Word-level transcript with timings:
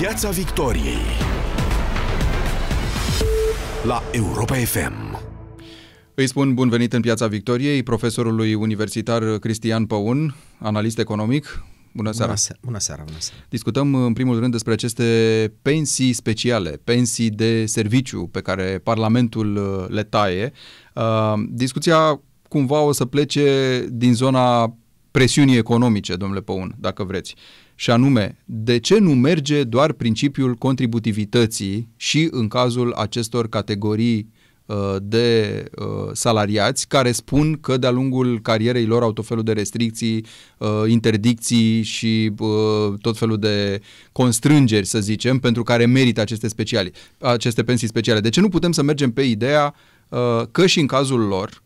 Piața 0.00 0.30
Victoriei 0.30 0.98
la 3.84 4.02
Europa 4.12 4.54
FM. 4.54 5.18
Îi 6.14 6.26
spun 6.26 6.54
bun 6.54 6.68
venit 6.68 6.92
în 6.92 7.00
Piața 7.00 7.26
Victoriei 7.26 7.82
profesorului 7.82 8.54
universitar 8.54 9.38
Cristian 9.38 9.86
Păun, 9.86 10.34
analist 10.58 10.98
economic. 10.98 11.64
Bună 11.92 12.10
seara. 12.10 12.26
Bună 12.26 12.38
seara, 12.38 12.60
bună 12.64 12.78
seara, 12.78 13.02
bună 13.06 13.16
seara. 13.18 13.44
Discutăm 13.48 13.94
în 13.94 14.12
primul 14.12 14.38
rând 14.38 14.52
despre 14.52 14.72
aceste 14.72 15.52
pensii 15.62 16.12
speciale, 16.12 16.80
pensii 16.84 17.30
de 17.30 17.66
serviciu 17.66 18.26
pe 18.26 18.40
care 18.40 18.80
Parlamentul 18.82 19.56
uh, 19.56 19.88
le 19.88 20.02
taie. 20.02 20.52
Uh, 20.94 21.32
discuția 21.50 22.20
cumva 22.48 22.80
o 22.80 22.92
să 22.92 23.04
plece 23.04 23.86
din 23.90 24.14
zona 24.14 24.76
presiunii 25.10 25.56
economice, 25.56 26.16
domnule 26.16 26.40
Păun, 26.40 26.74
dacă 26.78 27.04
vreți. 27.04 27.34
Și 27.80 27.90
anume, 27.90 28.38
de 28.44 28.78
ce 28.78 28.98
nu 28.98 29.14
merge 29.14 29.64
doar 29.64 29.92
principiul 29.92 30.54
contributivității 30.54 31.88
și 31.96 32.28
în 32.30 32.48
cazul 32.48 32.92
acestor 32.92 33.48
categorii 33.48 34.32
uh, 34.66 34.96
de 35.02 35.64
uh, 35.76 35.86
salariați 36.12 36.88
care 36.88 37.12
spun 37.12 37.60
că 37.60 37.76
de-a 37.76 37.90
lungul 37.90 38.40
carierei 38.40 38.84
lor 38.84 39.02
au 39.02 39.12
tot 39.12 39.26
felul 39.26 39.42
de 39.42 39.52
restricții, 39.52 40.24
uh, 40.58 40.68
interdicții 40.86 41.82
și 41.82 42.32
tot 43.00 43.18
felul 43.18 43.38
de 43.38 43.80
constrângeri, 44.12 44.86
să 44.86 45.00
zicem, 45.00 45.38
pentru 45.38 45.62
care 45.62 45.86
merită 45.86 46.20
aceste, 46.20 46.48
speciali, 46.48 46.92
aceste 47.18 47.64
pensii 47.64 47.88
speciale. 47.88 48.20
De 48.20 48.28
ce 48.28 48.40
nu 48.40 48.48
putem 48.48 48.72
să 48.72 48.82
mergem 48.82 49.10
pe 49.12 49.22
ideea 49.22 49.74
că 50.50 50.66
și 50.66 50.80
în 50.80 50.86
cazul 50.86 51.20
lor, 51.20 51.62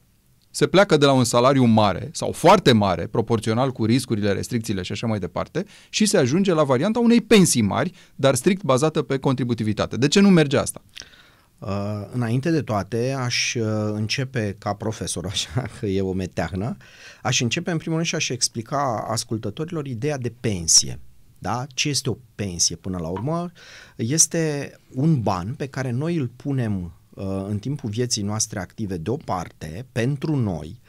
se 0.55 0.67
pleacă 0.67 0.97
de 0.97 1.07
la 1.07 1.13
un 1.13 1.25
salariu 1.25 1.65
mare 1.65 2.09
sau 2.13 2.33
foarte 2.33 2.73
mare, 2.73 3.07
proporțional 3.07 3.71
cu 3.71 3.85
riscurile, 3.85 4.33
restricțiile 4.33 4.83
și 4.83 4.93
așa 4.93 5.07
mai 5.07 5.19
departe, 5.19 5.65
și 5.89 6.07
se 6.07 6.17
ajunge 6.17 6.53
la 6.55 6.63
varianta 6.63 6.99
unei 6.99 7.21
pensii 7.21 7.63
mari, 7.63 7.93
dar 8.15 8.35
strict 8.35 8.63
bazată 8.63 9.03
pe 9.03 9.19
contributivitate. 9.19 9.97
De 9.97 10.09
ce 10.09 10.21
nu 10.21 10.29
merge 10.29 10.57
asta? 10.57 10.83
Uh, 11.59 11.69
înainte 12.13 12.51
de 12.51 12.63
toate, 12.63 13.17
aș 13.19 13.55
uh, 13.55 13.65
începe 13.93 14.57
ca 14.59 14.73
profesor, 14.73 15.27
așa 15.33 15.65
că 15.79 15.87
e 15.87 16.01
o 16.01 16.13
meteahnă, 16.13 16.77
aș 17.23 17.41
începe 17.41 17.71
în 17.71 17.77
primul 17.77 17.97
rând 17.97 18.09
și 18.09 18.15
aș 18.15 18.29
explica 18.29 19.07
ascultătorilor 19.09 19.87
ideea 19.87 20.19
de 20.19 20.33
pensie. 20.41 21.01
Da? 21.39 21.67
Ce 21.75 21.89
este 21.89 22.11
o 22.11 22.17
pensie 22.35 22.77
până 22.77 22.99
la 22.99 23.09
urmă? 23.09 23.53
Este 23.97 24.73
un 24.95 25.21
ban 25.21 25.55
pe 25.55 25.67
care 25.67 25.91
noi 25.91 26.17
îl 26.17 26.31
punem 26.37 26.75
Uh, 26.83 27.02
în 27.49 27.59
timpul 27.59 27.91
vieții 27.91 28.23
noastre 28.23 28.59
active 28.59 28.97
deoparte 28.97 29.87
pentru 29.93 30.37
noi, 30.37 30.81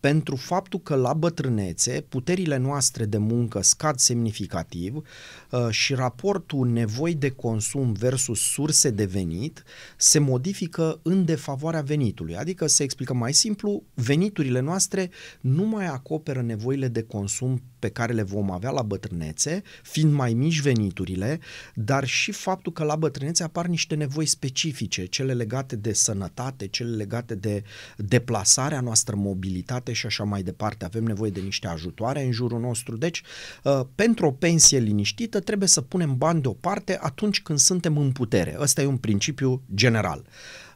pentru 0.00 0.36
faptul 0.36 0.80
că 0.80 0.94
la 0.94 1.12
bătrânețe 1.12 2.04
puterile 2.08 2.56
noastre 2.56 3.04
de 3.04 3.18
muncă 3.18 3.62
scad 3.62 3.98
semnificativ 3.98 4.94
uh, 4.96 5.66
și 5.70 5.94
raportul 5.94 6.68
nevoi 6.68 7.14
de 7.14 7.30
consum 7.30 7.92
versus 7.92 8.40
surse 8.40 8.90
de 8.90 9.04
venit 9.04 9.62
se 9.96 10.18
modifică 10.18 11.00
în 11.02 11.24
defavoarea 11.24 11.80
venitului. 11.80 12.36
Adică, 12.36 12.66
să 12.66 12.82
explicăm 12.82 13.16
mai 13.16 13.32
simplu, 13.32 13.82
veniturile 13.94 14.60
noastre 14.60 15.10
nu 15.40 15.64
mai 15.64 15.86
acoperă 15.86 16.42
nevoile 16.42 16.88
de 16.88 17.02
consum 17.02 17.62
pe 17.86 17.92
care 17.92 18.12
le 18.12 18.22
vom 18.22 18.50
avea 18.50 18.70
la 18.70 18.82
bătrânețe, 18.82 19.62
fiind 19.82 20.12
mai 20.12 20.34
mici 20.34 20.60
veniturile, 20.60 21.40
dar 21.74 22.04
și 22.04 22.32
faptul 22.32 22.72
că 22.72 22.84
la 22.84 22.96
bătrânețe 22.96 23.42
apar 23.42 23.66
niște 23.66 23.94
nevoi 23.94 24.26
specifice, 24.26 25.04
cele 25.04 25.32
legate 25.32 25.76
de 25.76 25.92
sănătate, 25.92 26.66
cele 26.66 26.96
legate 26.96 27.34
de 27.34 27.62
deplasarea 27.96 28.80
noastră, 28.80 29.16
mobilitate 29.16 29.92
și 29.92 30.06
așa 30.06 30.24
mai 30.24 30.42
departe. 30.42 30.84
Avem 30.84 31.04
nevoie 31.04 31.30
de 31.30 31.40
niște 31.40 31.66
ajutoare 31.66 32.24
în 32.24 32.32
jurul 32.32 32.60
nostru. 32.60 32.96
Deci, 32.96 33.22
uh, 33.62 33.80
pentru 33.94 34.26
o 34.26 34.32
pensie 34.32 34.78
liniștită 34.78 35.40
trebuie 35.40 35.68
să 35.68 35.80
punem 35.80 36.16
bani 36.16 36.40
deoparte 36.40 36.98
atunci 37.00 37.42
când 37.42 37.58
suntem 37.58 37.98
în 37.98 38.12
putere. 38.12 38.56
Ăsta 38.60 38.82
e 38.82 38.86
un 38.86 38.96
principiu 38.96 39.62
general. 39.74 40.24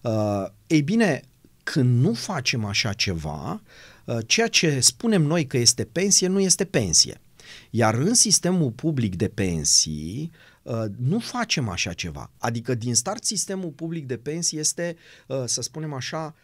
Uh, 0.02 0.46
ei 0.66 0.82
bine, 0.82 1.22
când 1.72 2.00
nu 2.00 2.14
facem 2.14 2.64
așa 2.64 2.92
ceva, 2.92 3.62
uh, 4.04 4.18
ceea 4.26 4.48
ce 4.48 4.80
spunem 4.80 5.22
noi 5.22 5.46
că 5.46 5.56
este 5.56 5.84
pensie 5.84 6.26
nu 6.26 6.40
este 6.40 6.64
pensie. 6.64 7.20
Iar 7.70 7.94
în 7.94 8.14
sistemul 8.14 8.70
public 8.70 9.16
de 9.16 9.28
pensii, 9.28 10.30
nu 10.96 11.18
facem 11.18 11.68
așa 11.68 11.92
ceva. 11.92 12.30
Adică 12.38 12.74
din 12.74 12.94
start 12.94 13.24
sistemul 13.24 13.70
public 13.70 14.06
de 14.06 14.16
pensii 14.16 14.58
este, 14.58 14.96
să 15.44 15.62
spunem 15.62 15.92
așa, 15.92 16.34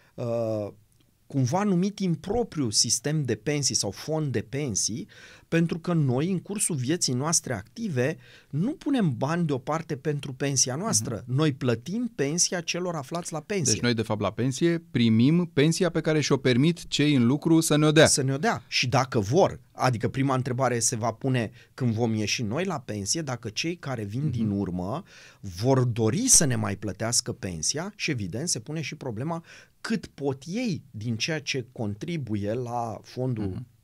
cumva 1.26 1.62
numit 1.62 1.98
impropriu 1.98 2.70
sistem 2.70 3.22
de 3.22 3.34
pensii 3.34 3.74
sau 3.74 3.90
fond 3.90 4.32
de 4.32 4.40
pensii, 4.40 5.08
pentru 5.48 5.78
că 5.78 5.92
noi, 5.92 6.30
în 6.30 6.38
cursul 6.38 6.76
vieții 6.76 7.12
noastre 7.12 7.52
active, 7.52 8.16
nu 8.50 8.70
punem 8.70 9.14
bani 9.16 9.46
deoparte 9.46 9.96
pentru 9.96 10.32
pensia 10.32 10.76
noastră. 10.76 11.22
Uh-huh. 11.22 11.26
Noi 11.26 11.52
plătim 11.52 12.12
pensia 12.14 12.60
celor 12.60 12.94
aflați 12.94 13.32
la 13.32 13.40
pensie. 13.40 13.72
Deci 13.72 13.82
noi, 13.82 13.94
de 13.94 14.02
fapt, 14.02 14.20
la 14.20 14.32
pensie 14.32 14.84
primim 14.90 15.50
pensia 15.52 15.90
pe 15.90 16.00
care 16.00 16.20
și-o 16.20 16.36
permit 16.36 16.88
cei 16.88 17.14
în 17.14 17.26
lucru 17.26 17.60
să 17.60 17.76
ne-o 17.76 17.92
dea. 17.92 18.06
Să 18.06 18.22
ne-o 18.22 18.38
dea. 18.38 18.64
Și 18.68 18.88
dacă 18.88 19.18
vor, 19.18 19.60
adică 19.72 20.08
prima 20.08 20.34
întrebare 20.34 20.78
se 20.78 20.96
va 20.96 21.12
pune 21.12 21.50
când 21.74 21.92
vom 21.92 22.14
ieși 22.14 22.42
noi 22.42 22.64
la 22.64 22.80
pensie, 22.80 23.22
dacă 23.22 23.48
cei 23.48 23.76
care 23.76 24.04
vin 24.04 24.28
uh-huh. 24.28 24.32
din 24.32 24.50
urmă 24.50 25.02
vor 25.40 25.84
dori 25.84 26.28
să 26.28 26.44
ne 26.44 26.56
mai 26.56 26.76
plătească 26.76 27.32
pensia 27.32 27.92
și 27.96 28.10
evident 28.10 28.48
se 28.48 28.58
pune 28.58 28.80
și 28.80 28.94
problema 28.94 29.44
cât 29.86 30.06
pot 30.06 30.42
ei 30.46 30.82
din 30.90 31.16
ceea 31.16 31.40
ce 31.40 31.66
contribuie 31.72 32.52
la 32.52 33.00
fondul 33.02 33.52
uh-huh 33.52 33.74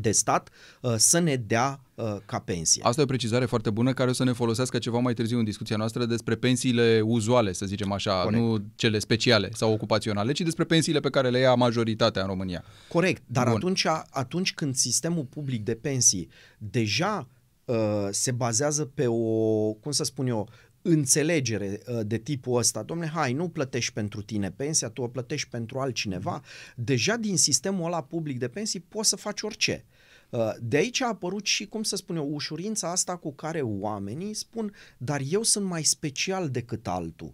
de 0.00 0.10
stat 0.10 0.50
uh, 0.80 0.94
să 0.96 1.18
ne 1.18 1.36
dea 1.36 1.80
uh, 1.94 2.16
ca 2.26 2.38
pensie. 2.38 2.82
Asta 2.84 3.00
e 3.00 3.04
o 3.04 3.06
precizare 3.06 3.44
foarte 3.44 3.70
bună 3.70 3.92
care 3.92 4.10
o 4.10 4.12
să 4.12 4.24
ne 4.24 4.32
folosească 4.32 4.78
ceva 4.78 4.98
mai 4.98 5.14
târziu 5.14 5.38
în 5.38 5.44
discuția 5.44 5.76
noastră 5.76 6.04
despre 6.04 6.34
pensiile 6.34 7.00
uzuale, 7.04 7.52
să 7.52 7.66
zicem 7.66 7.92
așa, 7.92 8.22
Corect. 8.22 8.42
nu 8.42 8.64
cele 8.74 8.98
speciale 8.98 9.50
sau 9.52 9.72
ocupaționale, 9.72 10.32
ci 10.32 10.40
despre 10.40 10.64
pensiile 10.64 11.00
pe 11.00 11.10
care 11.10 11.30
le 11.30 11.38
ia 11.38 11.54
majoritatea 11.54 12.22
în 12.22 12.28
România. 12.28 12.64
Corect, 12.88 13.22
dar 13.26 13.46
atunci, 13.46 13.86
atunci 14.10 14.54
când 14.54 14.74
sistemul 14.74 15.24
public 15.24 15.64
de 15.64 15.74
pensii 15.74 16.28
deja 16.58 17.28
uh, 17.64 17.76
se 18.10 18.30
bazează 18.30 18.84
pe 18.84 19.06
o, 19.06 19.72
cum 19.72 19.92
să 19.92 20.04
spun 20.04 20.26
eu, 20.26 20.48
înțelegere 20.82 21.80
uh, 21.86 22.00
de 22.06 22.18
tipul 22.18 22.58
ăsta, 22.58 22.82
domne, 22.82 23.06
hai, 23.06 23.32
nu 23.32 23.48
plătești 23.48 23.92
pentru 23.92 24.22
tine 24.22 24.50
pensia, 24.50 24.88
tu 24.88 25.02
o 25.02 25.08
plătești 25.08 25.48
pentru 25.48 25.78
altcineva, 25.78 26.40
mm-hmm. 26.40 26.74
deja 26.74 27.16
din 27.16 27.36
sistemul 27.36 27.86
ăla 27.86 28.02
public 28.02 28.38
de 28.38 28.48
pensii 28.48 28.80
poți 28.80 29.08
să 29.08 29.16
faci 29.16 29.42
orice. 29.42 29.84
Uh, 30.30 30.52
de 30.60 30.76
aici 30.76 31.00
a 31.00 31.06
apărut 31.06 31.46
și, 31.46 31.66
cum 31.66 31.82
să 31.82 31.96
spun 31.96 32.16
eu, 32.16 32.28
ușurința 32.32 32.90
asta 32.90 33.16
cu 33.16 33.32
care 33.32 33.60
oamenii 33.60 34.34
spun, 34.34 34.74
dar 34.98 35.20
eu 35.28 35.42
sunt 35.42 35.64
mai 35.64 35.82
special 35.82 36.48
decât 36.48 36.86
altul. 36.86 37.32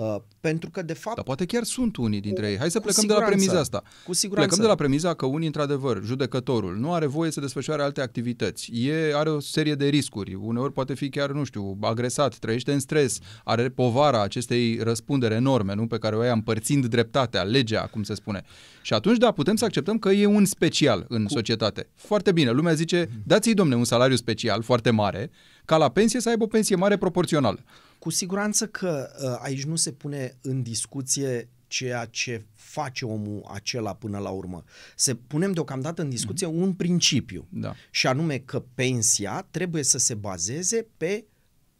Uh, 0.00 0.16
pentru 0.40 0.70
că, 0.70 0.82
de 0.82 0.92
fapt... 0.92 1.16
Dar 1.16 1.24
poate 1.24 1.44
chiar 1.44 1.62
sunt 1.62 1.96
unii 1.96 2.20
dintre 2.20 2.50
ei. 2.50 2.58
Hai 2.58 2.70
să 2.70 2.80
plecăm 2.80 3.06
de 3.06 3.12
la 3.12 3.20
premiza 3.20 3.58
asta. 3.58 3.82
Cu 4.06 4.12
siguranță. 4.12 4.48
Plecăm 4.48 4.64
de 4.64 4.70
la 4.70 4.78
premiza 4.78 5.14
că 5.14 5.26
unii, 5.26 5.46
într-adevăr, 5.46 6.02
judecătorul, 6.04 6.76
nu 6.76 6.92
are 6.92 7.06
voie 7.06 7.30
să 7.30 7.40
desfășoare 7.40 7.82
alte 7.82 8.00
activități. 8.00 8.70
E, 8.72 9.12
are 9.14 9.30
o 9.30 9.40
serie 9.40 9.74
de 9.74 9.86
riscuri. 9.86 10.34
Uneori 10.34 10.72
poate 10.72 10.94
fi 10.94 11.08
chiar, 11.08 11.30
nu 11.30 11.44
știu, 11.44 11.78
agresat, 11.80 12.34
trăiește 12.34 12.72
în 12.72 12.80
stres, 12.80 13.18
are 13.44 13.68
povara 13.68 14.22
acestei 14.22 14.78
răspundere 14.82 15.34
enorme, 15.34 15.74
nu? 15.74 15.86
Pe 15.86 15.98
care 15.98 16.16
o 16.16 16.22
ia 16.22 16.32
împărțind 16.32 16.86
dreptatea, 16.86 17.42
legea, 17.42 17.86
cum 17.86 18.02
se 18.02 18.14
spune. 18.14 18.42
Și 18.82 18.92
atunci, 18.92 19.18
da, 19.18 19.32
putem 19.32 19.56
să 19.56 19.64
acceptăm 19.64 19.98
că 19.98 20.08
e 20.08 20.26
un 20.26 20.44
special 20.44 21.04
în 21.08 21.24
cu... 21.24 21.32
societate. 21.32 21.88
Foarte 21.94 22.32
bine. 22.32 22.50
Lumea 22.50 22.72
zice, 22.72 23.08
dați-i, 23.26 23.54
domne, 23.54 23.74
un 23.74 23.84
salariu 23.84 24.16
special 24.16 24.62
foarte 24.62 24.90
mare, 24.90 25.30
ca 25.64 25.76
la 25.76 25.88
pensie 25.88 26.20
să 26.20 26.28
aibă 26.28 26.44
o 26.44 26.46
pensie 26.46 26.76
mare 26.76 26.96
proporțională. 26.96 27.58
Cu 28.00 28.10
siguranță 28.10 28.66
că 28.66 29.10
uh, 29.22 29.38
aici 29.42 29.64
nu 29.64 29.76
se 29.76 29.92
pune 29.92 30.36
în 30.40 30.62
discuție 30.62 31.48
ceea 31.66 32.04
ce 32.04 32.44
face 32.54 33.04
omul 33.04 33.42
acela 33.52 33.94
până 33.94 34.18
la 34.18 34.28
urmă. 34.28 34.64
Se 34.96 35.14
punem 35.14 35.52
deocamdată 35.52 36.02
în 36.02 36.08
discuție 36.08 36.46
mm-hmm. 36.46 36.62
un 36.62 36.72
principiu. 36.72 37.46
Da. 37.48 37.74
Și 37.90 38.06
anume 38.06 38.38
că 38.38 38.64
pensia 38.74 39.46
trebuie 39.50 39.82
să 39.82 39.98
se 39.98 40.14
bazeze 40.14 40.86
pe 40.96 41.24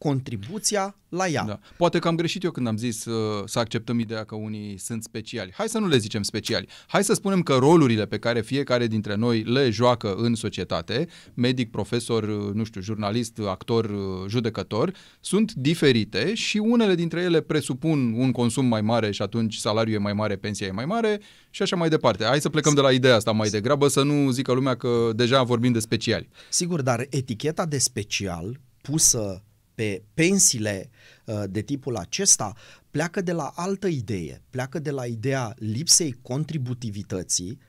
contribuția 0.03 0.95
la 1.09 1.27
ea. 1.27 1.43
Da. 1.43 1.59
Poate 1.77 1.99
că 1.99 2.07
am 2.07 2.15
greșit 2.15 2.43
eu 2.43 2.51
când 2.51 2.67
am 2.67 2.77
zis 2.77 3.05
uh, 3.05 3.43
să 3.45 3.59
acceptăm 3.59 3.99
ideea 3.99 4.23
că 4.23 4.35
unii 4.35 4.77
sunt 4.77 5.03
speciali. 5.03 5.51
Hai 5.53 5.69
să 5.69 5.79
nu 5.79 5.87
le 5.87 5.97
zicem 5.97 6.23
speciali. 6.23 6.67
Hai 6.87 7.03
să 7.03 7.13
spunem 7.13 7.41
că 7.41 7.53
rolurile 7.53 8.05
pe 8.05 8.17
care 8.17 8.41
fiecare 8.41 8.87
dintre 8.87 9.15
noi 9.15 9.43
le 9.43 9.69
joacă 9.69 10.13
în 10.15 10.35
societate, 10.35 11.07
medic, 11.33 11.71
profesor, 11.71 12.23
uh, 12.23 12.53
nu 12.53 12.63
știu, 12.63 12.81
jurnalist, 12.81 13.39
actor, 13.47 13.85
uh, 13.85 14.27
judecător, 14.27 14.93
sunt 15.19 15.53
diferite 15.53 16.33
și 16.33 16.57
unele 16.57 16.95
dintre 16.95 17.21
ele 17.21 17.41
presupun 17.41 18.13
un 18.17 18.31
consum 18.31 18.65
mai 18.65 18.81
mare 18.81 19.11
și 19.11 19.21
atunci 19.21 19.55
salariul 19.55 19.95
e 19.95 19.99
mai 19.99 20.13
mare, 20.13 20.35
pensia 20.35 20.67
e 20.67 20.71
mai 20.71 20.85
mare 20.85 21.21
și 21.49 21.61
așa 21.61 21.75
mai 21.75 21.89
departe. 21.89 22.23
Hai 22.23 22.41
să 22.41 22.49
plecăm 22.49 22.73
de 22.73 22.81
la 22.81 22.91
ideea 22.91 23.15
asta 23.15 23.31
mai 23.31 23.49
degrabă, 23.49 23.87
să 23.87 24.03
nu 24.03 24.31
zică 24.31 24.51
lumea 24.51 24.75
că 24.75 25.09
deja 25.15 25.43
vorbim 25.43 25.71
de 25.71 25.79
speciali. 25.79 26.29
Sigur, 26.49 26.81
dar 26.81 27.07
eticheta 27.09 27.65
de 27.65 27.77
special 27.77 28.59
pusă 28.81 29.43
pe 29.81 30.03
pensiile 30.13 30.89
uh, 31.25 31.43
de 31.49 31.61
tipul 31.61 31.95
acesta 31.95 32.53
pleacă 32.91 33.21
de 33.21 33.31
la 33.31 33.51
altă 33.55 33.87
idee, 33.87 34.41
pleacă 34.49 34.79
de 34.79 34.91
la 34.91 35.05
ideea 35.05 35.53
lipsei 35.57 36.17
contributivității, 36.21 37.59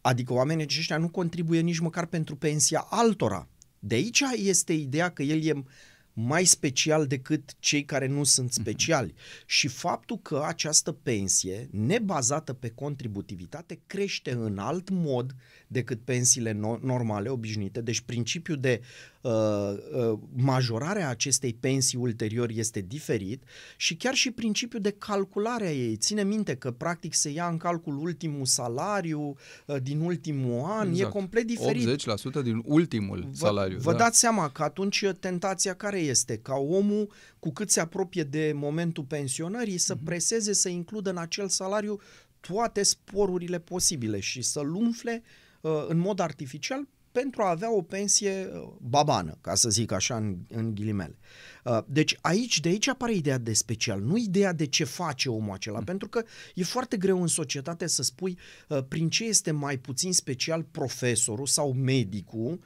adică 0.00 0.32
oamenii 0.32 0.64
aceștia 0.64 0.96
nu 0.96 1.08
contribuie 1.08 1.60
nici 1.60 1.78
măcar 1.78 2.06
pentru 2.06 2.36
pensia 2.36 2.86
altora. 2.90 3.48
De 3.78 3.94
aici 3.94 4.22
este 4.34 4.72
ideea 4.72 5.08
că 5.08 5.22
el 5.22 5.44
e 5.44 5.64
mai 6.12 6.44
special 6.44 7.06
decât 7.06 7.56
cei 7.58 7.84
care 7.84 8.06
nu 8.06 8.24
sunt 8.24 8.52
speciali. 8.52 9.12
Uh-huh. 9.12 9.46
Și 9.46 9.68
faptul 9.68 10.18
că 10.18 10.42
această 10.46 10.92
pensie, 10.92 11.68
nebazată 11.70 12.52
pe 12.52 12.68
contributivitate, 12.68 13.80
crește 13.86 14.32
în 14.32 14.58
alt 14.58 14.88
mod 14.88 15.34
decât 15.66 16.00
pensiile 16.04 16.52
no- 16.52 16.80
normale, 16.80 17.28
obișnuite. 17.28 17.80
Deci 17.80 18.00
principiul 18.00 18.60
de 18.60 18.80
uh, 19.20 19.32
uh, 19.32 20.18
majorare 20.36 21.02
a 21.02 21.08
acestei 21.08 21.54
pensii 21.54 21.98
ulterior 21.98 22.50
este 22.50 22.80
diferit 22.80 23.42
și 23.76 23.96
chiar 23.96 24.14
și 24.14 24.30
principiul 24.30 24.82
de 24.82 24.90
calculare 24.90 25.66
a 25.66 25.72
ei. 25.72 25.96
Ține 25.96 26.24
minte 26.24 26.56
că 26.56 26.70
practic 26.70 27.14
se 27.14 27.30
ia 27.30 27.48
în 27.48 27.56
calcul 27.56 27.98
ultimul 27.98 28.44
salariu 28.44 29.36
uh, 29.66 29.76
din 29.82 30.00
ultimul 30.00 30.64
an, 30.64 30.88
exact. 30.88 31.08
e 31.08 31.18
complet 31.18 31.46
diferit. 31.46 32.02
80% 32.40 32.42
din 32.42 32.62
ultimul 32.64 33.28
vă, 33.30 33.36
salariu. 33.36 33.78
Vă 33.78 33.92
da. 33.92 33.98
dați 33.98 34.18
seama 34.18 34.48
că 34.48 34.62
atunci 34.62 35.04
tentația 35.20 35.74
care 35.74 35.98
este? 35.98 36.36
Ca 36.36 36.54
omul, 36.54 37.12
cu 37.38 37.52
cât 37.52 37.70
se 37.70 37.80
apropie 37.80 38.22
de 38.22 38.52
momentul 38.54 39.04
pensionării, 39.04 39.78
să 39.78 39.96
preseze 40.04 40.52
să 40.52 40.68
includă 40.68 41.10
în 41.10 41.16
acel 41.16 41.48
salariu 41.48 42.00
toate 42.40 42.82
sporurile 42.82 43.58
posibile 43.58 44.20
și 44.20 44.42
să-l 44.42 44.74
umfle 44.74 45.22
uh, 45.24 45.44
în 45.88 45.98
mod 45.98 46.18
artificial 46.18 46.86
pentru 47.20 47.42
a 47.42 47.50
avea 47.50 47.72
o 47.72 47.82
pensie 47.82 48.50
uh, 48.52 48.68
babană, 48.80 49.38
ca 49.40 49.54
să 49.54 49.68
zic 49.68 49.92
așa 49.92 50.16
în, 50.16 50.36
în 50.48 50.74
ghilimele. 50.74 51.18
Uh, 51.64 51.78
deci 51.86 52.18
aici, 52.20 52.60
de 52.60 52.68
aici 52.68 52.88
apare 52.88 53.14
ideea 53.14 53.38
de 53.38 53.52
special, 53.52 54.00
nu 54.00 54.16
ideea 54.16 54.52
de 54.52 54.66
ce 54.66 54.84
face 54.84 55.28
omul 55.28 55.54
acela, 55.54 55.78
mm. 55.78 55.84
pentru 55.84 56.08
că 56.08 56.22
e 56.54 56.62
foarte 56.62 56.96
greu 56.96 57.20
în 57.20 57.26
societate 57.26 57.86
să 57.86 58.02
spui 58.02 58.38
uh, 58.68 58.78
prin 58.88 59.08
ce 59.08 59.24
este 59.24 59.50
mai 59.50 59.76
puțin 59.76 60.12
special 60.12 60.62
profesorul 60.62 61.46
sau 61.46 61.72
medicul 61.72 62.60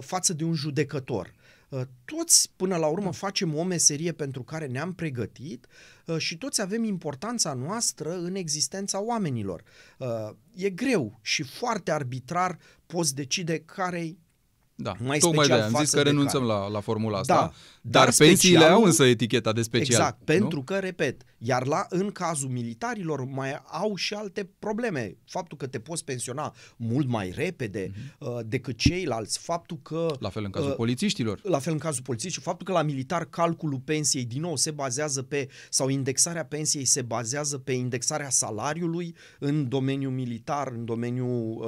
față 0.00 0.32
de 0.32 0.44
un 0.44 0.54
judecător. 0.54 1.34
Uh, 1.70 1.80
toți, 2.04 2.50
până 2.56 2.76
la 2.76 2.86
urmă, 2.86 3.12
facem 3.12 3.54
o 3.54 3.62
meserie 3.62 4.12
pentru 4.12 4.42
care 4.42 4.66
ne-am 4.66 4.92
pregătit 4.92 5.66
uh, 6.06 6.18
și 6.18 6.36
toți 6.36 6.60
avem 6.60 6.84
importanța 6.84 7.52
noastră 7.52 8.12
în 8.12 8.34
existența 8.34 9.02
oamenilor. 9.02 9.62
Uh, 9.98 10.08
e 10.54 10.70
greu 10.70 11.18
și 11.22 11.42
foarte 11.42 11.90
arbitrar 11.90 12.58
poți 12.86 13.14
decide 13.14 13.58
care 13.58 14.16
da, 14.74 14.94
mai 14.98 15.18
tocmai 15.18 15.44
special 15.44 15.70
de 15.70 15.76
am 15.76 15.82
zis 15.82 15.90
că 15.90 16.02
renunțăm 16.02 16.42
la, 16.42 16.68
la 16.68 16.80
formula 16.80 17.18
asta, 17.18 17.34
da, 17.34 17.52
dar, 17.80 18.04
dar 18.04 18.14
pensiile 18.18 18.56
specialul, 18.56 18.82
au 18.82 18.84
însă 18.84 19.04
eticheta 19.04 19.52
de 19.52 19.62
special. 19.62 20.00
Exact, 20.00 20.18
nu? 20.18 20.24
pentru 20.24 20.62
că, 20.62 20.78
repet, 20.78 21.22
iar 21.38 21.66
la 21.66 21.86
în 21.88 22.10
cazul 22.10 22.48
militarilor 22.48 23.24
mai 23.24 23.62
au 23.66 23.94
și 23.94 24.14
alte 24.14 24.50
probleme. 24.58 25.16
Faptul 25.24 25.56
că 25.56 25.66
te 25.66 25.78
poți 25.78 26.04
pensiona 26.04 26.54
mult 26.76 27.08
mai 27.08 27.32
repede 27.34 27.90
uh-huh. 27.90 28.18
uh, 28.18 28.38
decât 28.46 28.76
ceilalți, 28.76 29.38
faptul 29.38 29.78
că... 29.82 30.16
La 30.18 30.28
fel 30.28 30.44
în 30.44 30.50
cazul 30.50 30.70
uh, 30.70 30.76
polițiștilor. 30.76 31.40
La 31.42 31.58
fel 31.58 31.72
în 31.72 31.78
cazul 31.78 32.02
polițiștilor, 32.02 32.44
faptul 32.44 32.66
că 32.66 32.72
la 32.72 32.82
militar 32.82 33.24
calculul 33.24 33.78
pensiei 33.78 34.24
din 34.24 34.40
nou 34.40 34.56
se 34.56 34.70
bazează 34.70 35.22
pe, 35.22 35.48
sau 35.70 35.88
indexarea 35.88 36.44
pensiei 36.44 36.84
se 36.84 37.02
bazează 37.02 37.58
pe 37.58 37.72
indexarea 37.72 38.30
salariului 38.30 39.14
în 39.38 39.68
domeniul 39.68 40.12
militar, 40.12 40.72
în 40.76 40.84
domeniul 40.84 41.58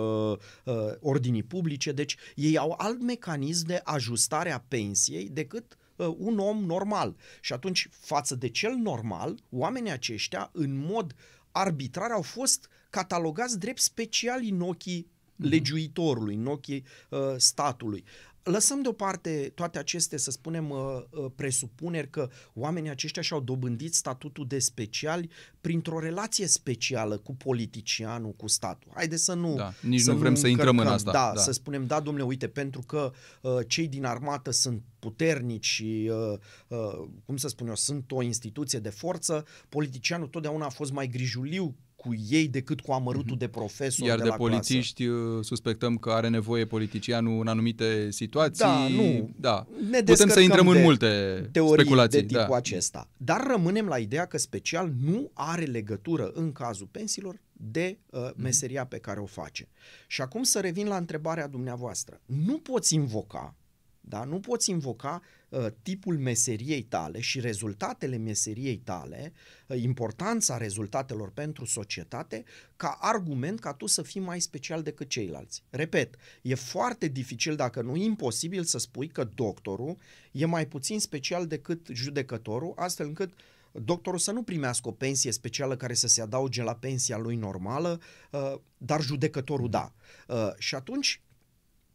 uh, 0.65 0.75
uh, 0.75 0.93
ordinii 1.01 1.43
publice, 1.43 1.93
deci 1.93 2.17
ei 2.35 2.59
au 2.59 2.75
alt 2.79 3.03
mecanism 3.03 3.67
de 3.67 3.81
ajustare 3.85 4.53
a 4.53 4.65
pensiei 4.69 5.29
decât 5.33 5.77
uh, 6.07 6.17
un 6.19 6.39
om 6.39 6.65
normal. 6.65 7.17
Și 7.41 7.53
atunci, 7.53 7.89
față 7.91 8.35
de 8.35 8.49
cel 8.49 8.75
normal, 8.75 9.39
oamenii 9.51 9.91
aceștia, 9.91 10.51
în 10.53 10.77
mod 10.77 11.15
arbitrar, 11.51 12.11
au 12.11 12.23
fost 12.23 12.69
catalogați 12.91 13.59
drept 13.59 13.81
speciali 13.81 14.49
în 14.49 14.61
ochii 14.61 15.11
mhm. 15.37 15.49
legiuitorului, 15.49 16.35
în 16.35 16.47
ochii 16.47 16.85
uh, 17.09 17.19
statului. 17.37 18.05
Lăsăm 18.43 18.83
deoparte 18.83 19.53
toate 19.55 19.79
aceste, 19.79 20.17
să 20.17 20.31
spunem, 20.31 20.71
uh, 20.71 20.79
uh, 21.11 21.31
presupuneri 21.35 22.11
că 22.11 22.31
oamenii 22.55 22.91
aceștia 22.91 23.23
și-au 23.23 23.41
dobândit 23.41 23.95
statutul 23.95 24.47
de 24.47 24.59
speciali 24.59 25.31
printr-o 25.61 25.99
relație 25.99 26.47
specială 26.47 27.17
cu 27.19 27.35
politicianul, 27.35 28.33
cu 28.33 28.49
statul. 28.49 28.91
Haideți 28.95 29.25
să 29.25 29.35
nu 29.35 29.55
da, 29.55 29.73
Nici 29.81 30.01
să 30.01 30.13
nu 30.13 30.19
vrem 30.19 30.33
nu 30.33 30.39
să 30.39 30.47
intrăm 30.47 30.79
în 30.79 30.87
asta. 30.87 31.13
Da, 31.13 31.33
da, 31.35 31.41
să 31.41 31.51
spunem, 31.51 31.87
da, 31.87 32.01
domnule, 32.01 32.27
uite, 32.27 32.49
pentru 32.49 32.81
că 32.81 33.13
uh, 33.41 33.59
cei 33.67 33.89
din 33.89 34.05
armată 34.05 34.51
sunt 34.51 34.83
puternici 34.99 35.67
și, 35.67 36.11
uh, 36.13 36.39
uh, 36.69 37.09
cum 37.25 37.37
să 37.37 37.49
spun 37.49 37.67
eu, 37.67 37.75
sunt 37.75 38.13
o 38.13 38.23
instituție 38.23 38.79
de 38.79 38.91
forță, 38.91 39.45
politicianul 39.69 40.27
totdeauna 40.27 40.65
a 40.65 40.69
fost 40.69 40.93
mai 40.93 41.07
grijuliu 41.07 41.77
cu 42.03 42.15
ei 42.29 42.49
decât 42.49 42.81
cu 42.81 42.93
amărutul 42.93 43.37
mm-hmm. 43.37 43.39
de 43.39 43.49
profesor 43.49 44.07
Iar 44.07 44.17
de, 44.17 44.23
de 44.23 44.29
la 44.29 44.35
polițiști 44.35 45.05
clasă. 45.05 45.19
Uh, 45.19 45.45
suspectăm 45.45 45.97
că 45.97 46.11
are 46.11 46.29
nevoie 46.29 46.65
politicianul 46.65 47.41
în 47.41 47.47
anumite 47.47 48.11
situații. 48.11 48.65
Da, 48.65 48.89
nu. 48.89 49.31
Da. 49.37 49.67
Ne 49.91 50.03
Putem 50.03 50.29
să 50.29 50.41
intrăm 50.41 50.69
în 50.69 50.83
multe 50.83 51.07
teorii 51.53 51.81
speculații. 51.81 52.21
de 52.21 52.27
tipul 52.27 52.47
da. 52.49 52.57
acesta. 52.57 53.09
Dar 53.17 53.47
rămânem 53.47 53.87
la 53.87 53.99
ideea 53.99 54.27
că 54.27 54.39
special 54.39 54.93
nu 55.05 55.31
are 55.33 55.65
legătură 55.65 56.31
în 56.35 56.53
cazul 56.53 56.89
pensiilor 56.91 57.41
de 57.53 57.99
uh, 58.11 58.31
meseria 58.37 58.87
pe 58.87 58.99
care 58.99 59.21
o 59.21 59.27
face. 59.27 59.69
Și 60.07 60.21
acum 60.21 60.43
să 60.43 60.61
revin 60.61 60.87
la 60.87 60.97
întrebarea 60.97 61.47
dumneavoastră. 61.47 62.21
Nu 62.27 62.59
poți 62.59 62.95
invoca 62.95 63.57
da? 64.05 64.25
Nu 64.25 64.41
poți 64.41 64.71
invoca 64.71 65.23
uh, 65.49 65.67
tipul 65.83 66.19
meseriei 66.19 66.83
tale 66.83 67.21
și 67.21 67.41
rezultatele 67.41 68.17
meseriei 68.17 68.77
tale, 68.77 69.33
uh, 69.67 69.83
importanța 69.83 70.57
rezultatelor 70.57 71.31
pentru 71.31 71.65
societate, 71.65 72.45
ca 72.77 72.99
argument 73.01 73.61
ca 73.61 73.73
tu 73.73 73.87
să 73.87 74.03
fii 74.03 74.21
mai 74.21 74.41
special 74.41 74.83
decât 74.83 75.09
ceilalți. 75.09 75.63
Repet, 75.71 76.15
e 76.43 76.55
foarte 76.55 77.09
dificil, 77.09 77.57
dacă 77.57 77.83
nu 77.83 77.97
imposibil, 77.97 78.65
să 78.65 78.79
spui 78.79 79.09
că 79.09 79.25
doctorul 79.35 79.97
e 80.33 80.45
mai 80.45 80.67
puțin 80.67 81.01
special 81.01 81.47
decât 81.47 81.89
judecătorul, 81.93 82.73
astfel 82.77 83.07
încât 83.07 83.33
doctorul 83.73 84.19
să 84.19 84.33
nu 84.33 84.43
primească 84.43 84.89
o 84.89 84.93
pensie 84.93 85.33
specială 85.33 85.77
care 85.77 85.95
să 85.95 86.07
se 86.07 86.23
adauge 86.23 86.63
la 86.63 86.75
pensia 86.75 87.19
lui 87.19 87.37
normală, 87.37 88.01
uh, 88.31 88.55
dar 88.77 89.01
judecătorul 89.01 89.71
da. 89.71 89.93
Uh, 90.29 90.51
și 90.59 90.75
atunci 90.75 91.21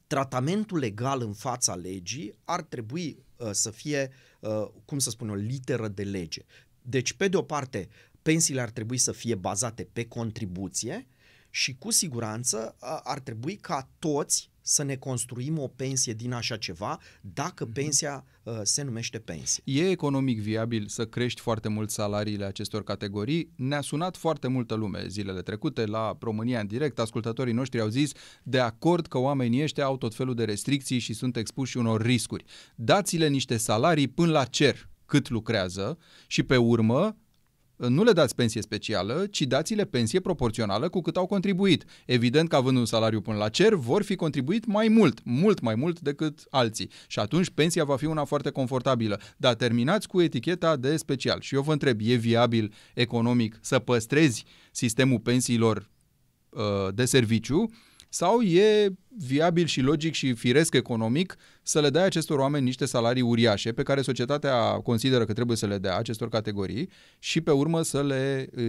tratamentul 0.07 0.77
legal 0.77 1.21
în 1.21 1.33
fața 1.33 1.75
legii 1.75 2.33
ar 2.43 2.61
trebui 2.61 3.23
uh, 3.37 3.49
să 3.51 3.71
fie, 3.71 4.11
uh, 4.39 4.67
cum 4.85 4.99
să 4.99 5.09
spun 5.09 5.29
o 5.29 5.35
literă 5.35 5.87
de 5.87 6.03
lege. 6.03 6.45
Deci, 6.81 7.13
pe 7.13 7.27
de 7.27 7.37
o 7.37 7.41
parte, 7.41 7.89
pensiile 8.21 8.61
ar 8.61 8.69
trebui 8.69 8.97
să 8.97 9.11
fie 9.11 9.35
bazate 9.35 9.87
pe 9.93 10.05
contribuție 10.05 11.07
și 11.49 11.75
cu 11.75 11.91
siguranță 11.91 12.75
uh, 12.81 12.99
ar 13.03 13.19
trebui 13.19 13.55
ca 13.55 13.89
toți 13.99 14.49
să 14.67 14.83
ne 14.83 14.95
construim 14.95 15.59
o 15.59 15.67
pensie 15.67 16.13
din 16.13 16.33
așa 16.33 16.57
ceva 16.57 16.99
dacă 17.21 17.63
mhm. 17.63 17.73
pensia 17.73 18.25
uh, 18.43 18.59
se 18.63 18.83
numește 18.83 19.19
pensie. 19.19 19.63
E 19.65 19.89
economic 19.89 20.41
viabil 20.41 20.87
să 20.87 21.05
crești 21.05 21.41
foarte 21.41 21.67
mult 21.67 21.89
salariile 21.89 22.45
acestor 22.45 22.83
categorii? 22.83 23.51
Ne-a 23.55 23.81
sunat 23.81 24.17
foarte 24.17 24.47
multă 24.47 24.73
lume 24.75 25.07
zilele 25.07 25.41
trecute 25.41 25.85
la 25.85 26.17
România 26.19 26.59
în 26.59 26.67
direct. 26.67 26.99
Ascultătorii 26.99 27.53
noștri 27.53 27.79
au 27.79 27.87
zis 27.87 28.11
de 28.43 28.59
acord 28.59 29.07
că 29.07 29.17
oamenii 29.17 29.63
ăștia 29.63 29.85
au 29.85 29.97
tot 29.97 30.15
felul 30.15 30.35
de 30.35 30.43
restricții 30.43 30.99
și 30.99 31.13
sunt 31.13 31.37
expuși 31.37 31.77
unor 31.77 32.01
riscuri. 32.01 32.43
Dați-le 32.75 33.27
niște 33.27 33.57
salarii 33.57 34.07
până 34.07 34.31
la 34.31 34.43
cer 34.43 34.89
cât 35.05 35.29
lucrează 35.29 35.97
și 36.27 36.43
pe 36.43 36.57
urmă 36.57 37.17
nu 37.77 38.03
le 38.03 38.11
dați 38.11 38.35
pensie 38.35 38.61
specială, 38.61 39.25
ci 39.31 39.41
dați-le 39.41 39.85
pensie 39.85 40.19
proporțională 40.19 40.89
cu 40.89 41.01
cât 41.01 41.17
au 41.17 41.25
contribuit. 41.25 41.85
Evident 42.05 42.49
că 42.49 42.55
având 42.55 42.77
un 42.77 42.85
salariu 42.85 43.21
până 43.21 43.37
la 43.37 43.49
cer, 43.49 43.73
vor 43.73 44.03
fi 44.03 44.15
contribuit 44.15 44.65
mai 44.65 44.87
mult, 44.87 45.19
mult 45.23 45.59
mai 45.59 45.75
mult 45.75 45.99
decât 45.99 46.45
alții. 46.49 46.89
Și 47.07 47.19
atunci 47.19 47.49
pensia 47.49 47.83
va 47.83 47.97
fi 47.97 48.05
una 48.05 48.23
foarte 48.23 48.49
confortabilă. 48.49 49.19
Dar 49.37 49.53
terminați 49.53 50.07
cu 50.07 50.21
eticheta 50.21 50.75
de 50.75 50.97
special. 50.97 51.41
Și 51.41 51.55
eu 51.55 51.61
vă 51.61 51.71
întreb, 51.71 51.99
e 52.03 52.13
viabil 52.13 52.73
economic 52.93 53.57
să 53.61 53.79
păstrezi 53.79 54.45
sistemul 54.71 55.19
pensiilor 55.19 55.89
uh, 56.49 56.63
de 56.93 57.05
serviciu 57.05 57.69
sau 58.09 58.41
e 58.41 58.93
viabil 59.17 59.65
și 59.65 59.81
logic 59.81 60.13
și 60.13 60.33
firesc 60.33 60.73
economic 60.73 61.35
să 61.63 61.81
le 61.81 61.89
dai 61.89 62.05
acestor 62.05 62.39
oameni 62.39 62.63
niște 62.63 62.85
salarii 62.85 63.21
uriașe 63.21 63.71
pe 63.71 63.83
care 63.83 64.01
societatea 64.01 64.71
consideră 64.71 65.25
că 65.25 65.33
trebuie 65.33 65.57
să 65.57 65.65
le 65.65 65.77
dea 65.77 65.97
acestor 65.97 66.29
categorii 66.29 66.89
și 67.19 67.41
pe 67.41 67.51
urmă 67.51 67.81
să 67.81 68.03
le 68.03 68.49
uh, 68.55 68.63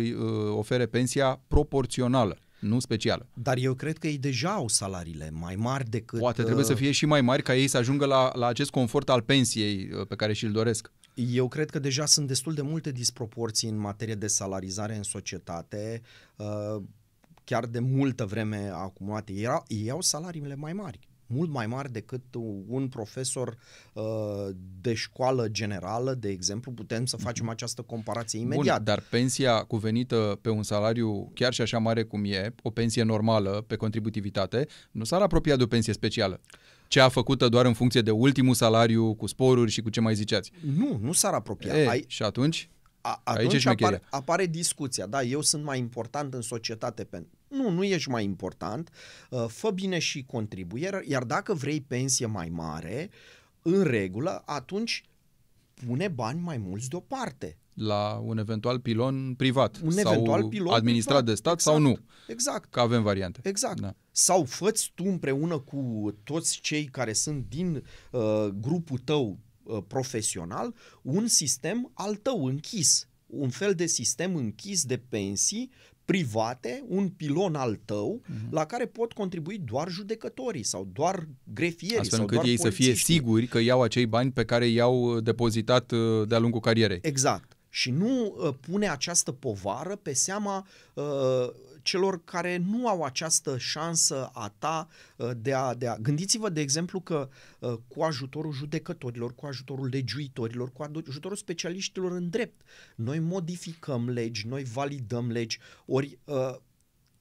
ofere 0.57 0.87
pensia 0.87 1.40
proporțională 1.49 2.38
nu 2.59 2.80
specială. 2.80 3.26
Dar 3.35 3.57
eu 3.57 3.75
cred 3.75 3.99
că 3.99 4.07
ei 4.07 4.18
deja 4.18 4.50
au 4.50 4.68
salariile 4.68 5.30
mai 5.33 5.54
mari 5.54 5.90
decât... 5.90 6.18
Poate 6.18 6.42
trebuie 6.42 6.64
să 6.64 6.75
fie 6.75 6.90
și 6.90 7.07
mai 7.07 7.21
mari 7.21 7.42
ca 7.42 7.54
ei 7.54 7.66
să 7.66 7.76
ajungă 7.76 8.07
la, 8.07 8.30
la 8.35 8.47
acest 8.47 8.71
confort 8.71 9.09
al 9.09 9.23
pensiei 9.23 9.87
pe 10.09 10.16
care 10.16 10.33
și-l 10.33 10.52
doresc. 10.52 10.92
Eu 11.14 11.49
cred 11.49 11.71
că 11.71 11.78
deja 11.78 12.07
sunt 12.07 12.26
destul 12.26 12.54
de 12.54 12.62
multe 12.62 12.92
disproporții 12.92 13.68
în 13.68 13.78
materie 13.78 14.14
de 14.14 14.26
salarizare 14.26 14.97
în 14.97 15.02
societate 15.02 16.02
chiar 17.49 17.67
de 17.67 17.78
multă 17.78 18.25
vreme 18.25 18.71
acumulate. 18.73 19.33
Era, 19.33 19.62
ei 19.67 19.90
au 19.90 20.00
salariile 20.00 20.55
mai 20.55 20.73
mari 20.73 21.09
mult 21.28 21.50
mai 21.50 21.67
mari 21.67 21.93
decât 21.93 22.23
un 22.67 22.88
profesor 22.88 23.59
uh, 23.93 24.02
de 24.81 24.95
școală 24.95 25.49
generală, 25.49 26.14
de 26.14 26.28
exemplu, 26.28 26.73
putem 26.73 27.07
să 27.07 27.17
facem 27.17 27.45
mhm. 27.45 27.52
această 27.52 27.83
comparație 27.83 28.40
imediat. 28.40 28.76
Bun, 28.76 28.85
dar 28.85 29.02
pensia 29.11 29.62
cuvenită 29.62 30.38
pe 30.40 30.50
un 30.50 30.62
salariu 30.62 31.31
chiar 31.35 31.52
și 31.52 31.61
așa 31.61 31.78
mare 31.78 32.02
cum 32.02 32.25
e, 32.25 32.55
o 32.62 32.71
pensie 32.71 33.02
normală 33.02 33.64
pe 33.67 33.76
contributivitate, 33.76 34.67
nu 34.90 35.05
s-ar 35.05 35.21
apropia 35.21 35.57
de 35.57 35.62
o 35.62 35.67
pensie 35.67 35.93
specială. 35.93 36.40
cea 36.88 37.09
făcută 37.09 37.49
doar 37.49 37.67
în 37.67 37.73
funcție 37.73 38.00
de 38.00 38.11
ultimul 38.11 38.55
salariu, 38.55 39.14
cu 39.14 39.26
sporuri 39.26 39.71
și 39.71 39.83
cu 39.83 39.90
ce 39.90 40.00
mai 40.00 40.14
ziceați. 40.14 40.52
Nu, 40.76 40.99
nu 41.02 41.12
s-ar 41.12 41.35
apropia. 41.35 41.78
E, 41.78 41.88
Ai, 41.88 42.05
Și 42.07 42.23
atunci? 42.23 42.71
a, 43.00 43.21
Aici 43.25 43.43
e 43.43 43.47
atunci 43.47 43.61
șmecheria. 43.61 43.97
apare, 43.97 44.02
apare 44.11 44.47
discuția, 44.47 45.07
da, 45.07 45.23
eu 45.23 45.40
sunt 45.40 45.64
mai 45.64 45.78
important 45.78 46.35
în 46.35 46.40
societate. 46.40 47.05
Pentru... 47.05 47.38
Nu, 47.49 47.71
nu 47.71 47.85
ești 47.85 48.11
mai 48.11 48.25
important, 48.25 48.90
uh, 49.31 49.45
fă 49.49 49.71
bine 49.71 49.99
și 49.99 50.25
contribuie, 50.25 51.02
iar 51.09 51.25
dacă 51.25 51.55
vrei 51.55 51.81
pensie 51.81 52.26
mai 52.26 52.49
mare, 52.49 53.11
în 53.62 53.83
regulă, 53.83 54.43
atunci 54.47 55.05
pune 55.87 56.09
bani 56.09 56.40
mai 56.40 56.57
mulți 56.57 56.88
deoparte. 56.88 57.59
La 57.75 58.23
un 58.25 58.38
eventual 58.38 58.81
pilon 58.81 59.35
privat 59.35 59.81
Un 59.85 59.90
sau 59.90 60.12
eventual 60.12 60.49
pilon 60.49 60.75
administrat 60.75 61.23
privat. 61.23 61.25
de 61.25 61.35
stat 61.35 61.52
exact, 61.52 61.76
sau 61.76 61.90
nu. 61.90 61.99
Exact. 62.28 62.71
Că 62.71 62.81
avem 62.81 63.02
variante. 63.02 63.40
Exact. 63.43 63.81
Da. 63.81 63.95
Sau 64.11 64.45
făți 64.45 64.93
tu 64.95 65.05
împreună 65.07 65.59
cu 65.59 66.14
toți 66.25 66.61
cei 66.61 66.85
care 66.85 67.12
sunt 67.12 67.45
din 67.49 67.85
uh, 68.11 68.47
grupul 68.61 68.99
tău 68.99 69.38
uh, 69.62 69.78
profesional 69.87 70.75
un 71.02 71.26
sistem 71.26 71.90
al 71.95 72.14
tău 72.14 72.45
închis. 72.45 73.09
Un 73.26 73.49
fel 73.49 73.75
de 73.75 73.87
sistem 73.87 74.37
închis 74.37 74.85
de 74.85 74.99
pensii 75.09 75.71
private, 76.12 76.84
un 76.88 77.08
pilon 77.08 77.54
al 77.54 77.78
tău, 77.84 78.20
Mhm. 78.26 78.36
uh-huh. 78.36 78.50
la 78.50 78.64
care 78.64 78.86
pot 78.86 79.12
contribui 79.12 79.58
doar 79.64 79.88
judecătorii 79.88 80.62
sau 80.62 80.88
doar 80.92 81.28
grefierii 81.54 81.98
Astfel 81.98 82.18
sau 82.18 82.20
încât 82.20 82.36
doar 82.36 82.48
ei 82.48 82.56
să 82.58 82.70
fie 82.70 82.84
polițiștii. 82.86 83.14
siguri 83.14 83.46
că 83.46 83.58
iau 83.58 83.82
acei 83.82 84.06
bani 84.06 84.30
pe 84.30 84.44
care 84.44 84.66
i-au 84.66 85.20
depozitat 85.20 85.90
uh, 85.90 86.28
de-a 86.28 86.38
lungul 86.38 86.60
carierei. 86.60 86.98
Exact. 87.02 87.56
Și 87.78 87.90
nu 87.90 88.37
uh, 88.37 88.54
pune 88.61 88.88
această 88.88 89.32
povară 89.32 89.97
pe 89.97 90.12
seama 90.12 90.66
uh, 90.94 91.04
celor 91.82 92.25
care 92.25 92.56
nu 92.56 92.88
au 92.88 93.02
această 93.02 93.58
șansă 93.58 94.30
a 94.32 94.54
ta 94.58 94.88
uh, 95.16 95.30
de, 95.37 95.52
a, 95.52 95.75
de 95.75 95.87
a... 95.87 95.97
Gândiți-vă, 95.97 96.49
de 96.49 96.61
exemplu, 96.61 97.00
că 97.00 97.28
uh, 97.58 97.75
cu 97.88 98.02
ajutorul 98.02 98.52
judecătorilor, 98.52 99.35
cu 99.35 99.47
ajutorul 99.47 99.88
legiuitorilor, 99.88 100.73
cu 100.73 100.82
ajutorul 101.08 101.37
specialiștilor 101.37 102.12
în 102.12 102.30
drept, 102.30 102.61
noi 102.94 103.18
modificăm 103.18 104.08
legi, 104.08 104.47
noi 104.47 104.64
validăm 104.64 105.30
legi, 105.30 105.58
ori 105.87 106.18
uh, 106.25 106.54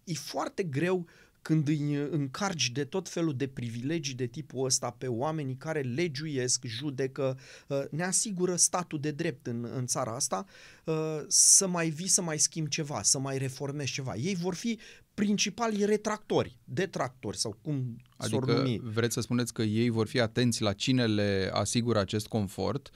e 0.03 0.13
foarte 0.13 0.63
greu 0.63 1.05
când 1.47 1.67
îi 1.67 1.93
încarci 2.11 2.71
de 2.71 2.83
tot 2.83 3.09
felul 3.09 3.35
de 3.35 3.47
privilegii 3.47 4.13
de 4.13 4.25
tipul 4.25 4.65
ăsta 4.65 4.89
pe 4.89 5.07
oamenii 5.07 5.55
care 5.55 5.81
legiuiesc, 5.81 6.65
judecă, 6.65 7.39
uh, 7.67 7.81
ne 7.89 8.03
asigură 8.03 8.55
statul 8.55 8.99
de 8.99 9.11
drept 9.11 9.47
în, 9.47 9.67
în 9.75 9.85
țara 9.85 10.15
asta, 10.15 10.45
uh, 10.83 10.95
să 11.27 11.67
mai 11.67 11.89
vii 11.89 12.07
să 12.07 12.21
mai 12.21 12.37
schimbi 12.37 12.69
ceva, 12.69 13.01
să 13.01 13.19
mai 13.19 13.37
reformezi 13.37 13.91
ceva. 13.91 14.15
Ei 14.15 14.35
vor 14.35 14.55
fi 14.55 14.79
principalii 15.13 15.85
retractori, 15.85 16.57
detractori 16.63 17.37
sau 17.37 17.57
cum 17.61 17.97
s-or 18.17 18.43
Adică 18.43 18.57
numi. 18.57 18.81
vreți 18.83 19.13
să 19.13 19.21
spuneți 19.21 19.53
că 19.53 19.61
ei 19.61 19.89
vor 19.89 20.07
fi 20.07 20.19
atenți 20.19 20.61
la 20.61 20.73
cine 20.73 21.05
le 21.05 21.49
asigură 21.53 21.99
acest 21.99 22.27
confort 22.27 22.89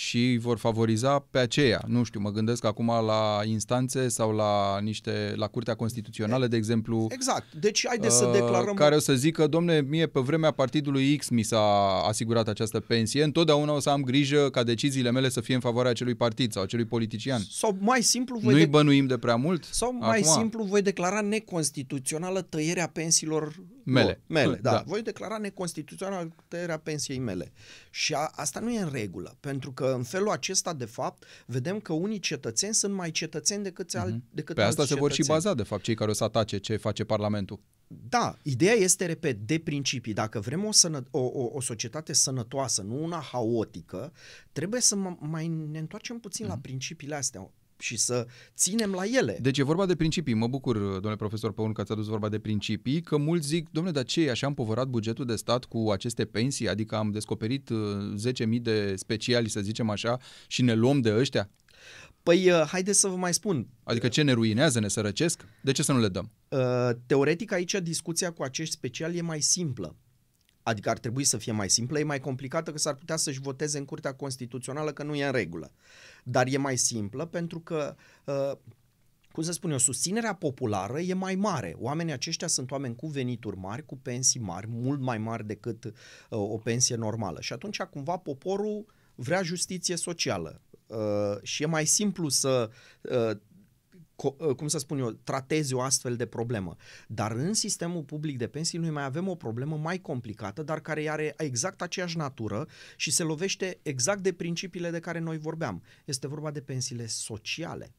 și 0.00 0.38
vor 0.40 0.58
favoriza 0.58 1.18
pe 1.30 1.38
aceea. 1.38 1.80
Nu 1.86 2.02
știu, 2.04 2.20
mă 2.20 2.30
gândesc 2.30 2.64
acum 2.64 2.86
la 2.86 3.40
instanțe 3.44 4.08
sau 4.08 4.32
la 4.34 4.78
niște 4.80 5.32
la 5.36 5.46
Curtea 5.46 5.74
Constituțională, 5.74 6.46
de 6.46 6.56
exemplu, 6.56 7.06
Exact. 7.10 7.52
Deci 7.52 7.84
haideți 7.86 8.16
să 8.16 8.24
uh, 8.24 8.32
declarăm... 8.32 8.74
care 8.74 8.94
o 8.94 8.98
să 8.98 9.14
zică, 9.14 9.46
domne, 9.46 9.80
mie 9.80 10.06
pe 10.06 10.20
vremea 10.20 10.50
partidului 10.50 11.16
X 11.16 11.28
mi 11.28 11.42
s-a 11.42 11.60
asigurat 12.08 12.48
această 12.48 12.80
pensie, 12.80 13.22
întotdeauna 13.22 13.72
o 13.72 13.80
să 13.80 13.90
am 13.90 14.02
grijă 14.02 14.50
ca 14.50 14.62
deciziile 14.62 15.10
mele 15.10 15.28
să 15.28 15.40
fie 15.40 15.54
în 15.54 15.60
favoarea 15.60 15.90
acelui 15.90 16.14
partid 16.14 16.52
sau 16.52 16.62
acelui 16.62 16.84
politician. 16.84 17.40
Sau 17.50 17.76
mai 17.80 18.02
simplu 18.02 18.38
voi 18.38 18.52
Nu-i 18.52 18.62
de- 18.62 18.68
bănuim 18.68 19.06
de 19.06 19.18
prea 19.18 19.36
mult? 19.36 19.64
Sau 19.70 19.96
mai 20.00 20.18
Acum? 20.20 20.32
simplu 20.32 20.62
voi 20.64 20.82
declara 20.82 21.20
neconstituțională 21.20 22.40
tăierea 22.42 22.88
pensiilor 22.88 23.54
Mele. 23.92 24.06
lor. 24.06 24.18
mele 24.26 24.54
da. 24.54 24.70
Da. 24.70 24.76
da. 24.76 24.82
Voi 24.86 25.02
declara 25.02 25.38
neconstituțională 25.38 26.34
tăierea 26.48 26.78
pensiei 26.78 27.18
mele. 27.18 27.52
Și 27.90 28.14
a, 28.14 28.30
asta 28.34 28.60
nu 28.60 28.70
e 28.72 28.80
în 28.80 28.90
regulă, 28.90 29.36
pentru 29.40 29.72
că 29.72 29.92
în 29.96 30.02
felul 30.02 30.30
acesta, 30.30 30.72
de 30.72 30.84
fapt, 30.84 31.24
vedem 31.46 31.80
că 31.80 31.92
unii 31.92 32.18
cetățeni 32.18 32.74
sunt 32.74 32.94
mai 32.94 33.10
cetățeni 33.10 33.62
decât, 33.62 33.94
al, 33.94 34.20
decât 34.30 34.54
Pe 34.54 34.62
asta 34.62 34.80
alți 34.80 34.92
se 34.92 34.98
vor 34.98 35.10
și 35.10 35.16
cetățeni. 35.16 35.42
baza, 35.42 35.54
de 35.54 35.62
fapt, 35.62 35.82
cei 35.82 35.94
care 35.94 36.10
o 36.10 36.14
să 36.14 36.24
atace 36.24 36.58
ce 36.58 36.76
face 36.76 37.04
Parlamentul. 37.04 37.60
Da, 38.08 38.36
ideea 38.42 38.72
este, 38.74 39.06
repet, 39.06 39.36
de 39.46 39.58
principii. 39.58 40.12
Dacă 40.12 40.40
vrem 40.40 40.64
o, 40.64 40.72
sănă, 40.72 41.04
o, 41.10 41.18
o, 41.20 41.50
o 41.52 41.60
societate 41.60 42.12
sănătoasă, 42.12 42.82
nu 42.82 43.02
una 43.02 43.20
haotică, 43.32 44.12
trebuie 44.52 44.80
să 44.80 44.94
m- 44.96 45.18
mai 45.20 45.46
ne 45.48 45.78
întoarcem 45.78 46.18
puțin 46.18 46.44
Mhm. 46.44 46.54
la 46.54 46.60
principiile 46.60 47.14
astea 47.14 47.50
și 47.78 47.96
să 47.96 48.26
ținem 48.54 48.92
la 48.92 49.04
ele. 49.04 49.38
Deci 49.40 49.58
e 49.58 49.62
vorba 49.62 49.86
de 49.86 49.96
principii. 49.96 50.34
Mă 50.34 50.46
bucur, 50.46 50.78
domnule 50.78 51.16
profesor 51.16 51.52
Păun, 51.52 51.72
că 51.72 51.80
ați 51.80 51.92
adus 51.92 52.06
vorba 52.06 52.28
de 52.28 52.38
principii, 52.38 53.00
că 53.00 53.16
mulți 53.16 53.48
zic, 53.48 53.68
domnule, 53.70 53.94
dar 53.94 54.04
ce, 54.04 54.20
e, 54.20 54.30
așa 54.30 54.46
am 54.46 54.54
povărat 54.54 54.86
bugetul 54.86 55.24
de 55.24 55.36
stat 55.36 55.64
cu 55.64 55.90
aceste 55.90 56.24
pensii, 56.24 56.68
adică 56.68 56.96
am 56.96 57.10
descoperit 57.10 57.68
uh, 57.68 57.78
10.000 58.32 58.60
de 58.60 58.96
speciali, 58.96 59.48
să 59.48 59.60
zicem 59.60 59.90
așa, 59.90 60.18
și 60.46 60.62
ne 60.62 60.74
luăm 60.74 61.00
de 61.00 61.14
ăștia? 61.14 61.50
Păi, 62.22 62.50
uh, 62.50 62.62
haideți 62.66 63.00
să 63.00 63.08
vă 63.08 63.16
mai 63.16 63.34
spun. 63.34 63.68
Adică 63.84 64.08
ce 64.08 64.22
ne 64.22 64.32
ruinează, 64.32 64.80
ne 64.80 64.88
sărăcesc? 64.88 65.44
De 65.62 65.72
ce 65.72 65.82
să 65.82 65.92
nu 65.92 66.00
le 66.00 66.08
dăm? 66.08 66.30
Uh, 66.48 66.90
Teoretic, 67.06 67.52
aici 67.52 67.72
discuția 67.72 68.32
cu 68.32 68.42
acești 68.42 68.74
speciali 68.74 69.18
e 69.18 69.22
mai 69.22 69.40
simplă. 69.40 69.96
Adică 70.62 70.90
ar 70.90 70.98
trebui 70.98 71.24
să 71.24 71.36
fie 71.36 71.52
mai 71.52 71.70
simplă, 71.70 71.98
e 71.98 72.02
mai 72.02 72.20
complicată 72.20 72.70
că 72.70 72.78
s-ar 72.78 72.94
putea 72.94 73.16
să-și 73.16 73.40
voteze 73.40 73.78
în 73.78 73.84
Curtea 73.84 74.14
Constituțională 74.14 74.92
că 74.92 75.02
nu 75.02 75.14
e 75.14 75.24
în 75.24 75.32
regulă. 75.32 75.72
Dar 76.30 76.46
e 76.46 76.56
mai 76.56 76.76
simplă 76.76 77.26
pentru 77.26 77.60
că, 77.60 77.94
uh, 78.24 78.52
cum 79.32 79.42
să 79.42 79.52
spun 79.52 79.70
eu, 79.70 79.78
susținerea 79.78 80.34
populară 80.34 81.00
e 81.00 81.14
mai 81.14 81.34
mare. 81.34 81.74
Oamenii 81.78 82.12
aceștia 82.12 82.46
sunt 82.46 82.70
oameni 82.70 82.96
cu 82.96 83.06
venituri 83.06 83.56
mari, 83.56 83.86
cu 83.86 83.96
pensii 83.96 84.40
mari, 84.40 84.66
mult 84.70 85.00
mai 85.00 85.18
mari 85.18 85.46
decât 85.46 85.84
uh, 85.84 85.92
o 86.28 86.58
pensie 86.58 86.96
normală. 86.96 87.40
Și 87.40 87.52
atunci, 87.52 87.82
cumva, 87.82 88.16
poporul 88.16 88.86
vrea 89.14 89.42
justiție 89.42 89.96
socială. 89.96 90.60
Uh, 90.86 91.42
și 91.42 91.62
e 91.62 91.66
mai 91.66 91.86
simplu 91.86 92.28
să 92.28 92.70
uh, 93.02 93.30
co- 93.36 93.40
cum 94.56 94.68
să 94.68 94.78
spun 94.78 94.98
eu, 94.98 95.10
tratezi 95.10 95.74
o 95.74 95.80
astfel 95.80 96.16
de 96.16 96.26
problemă. 96.26 96.76
Dar 97.06 97.32
în 97.32 97.54
sistemul 97.54 98.02
public 98.02 98.38
de 98.38 98.46
pensii 98.46 98.78
noi 98.78 98.90
mai 98.90 99.04
avem 99.04 99.28
o 99.28 99.34
problemă 99.34 99.76
mai 99.76 99.98
complicată, 99.98 100.62
dar 100.62 100.80
care 100.80 101.10
are 101.10 101.34
exact 101.36 101.82
aceeași 101.82 102.16
natură 102.16 102.68
și 102.96 103.10
se 103.10 103.22
lovește 103.22 103.78
exact 103.82 104.22
de 104.22 104.32
principiile 104.32 104.90
de 104.90 105.00
care 105.00 105.18
noi 105.18 105.38
vorbeam. 105.38 105.82
Este 106.04 106.26
vorba 106.26 106.50
de 106.50 106.60
pensiile 106.60 107.06
sociale. 107.06 107.92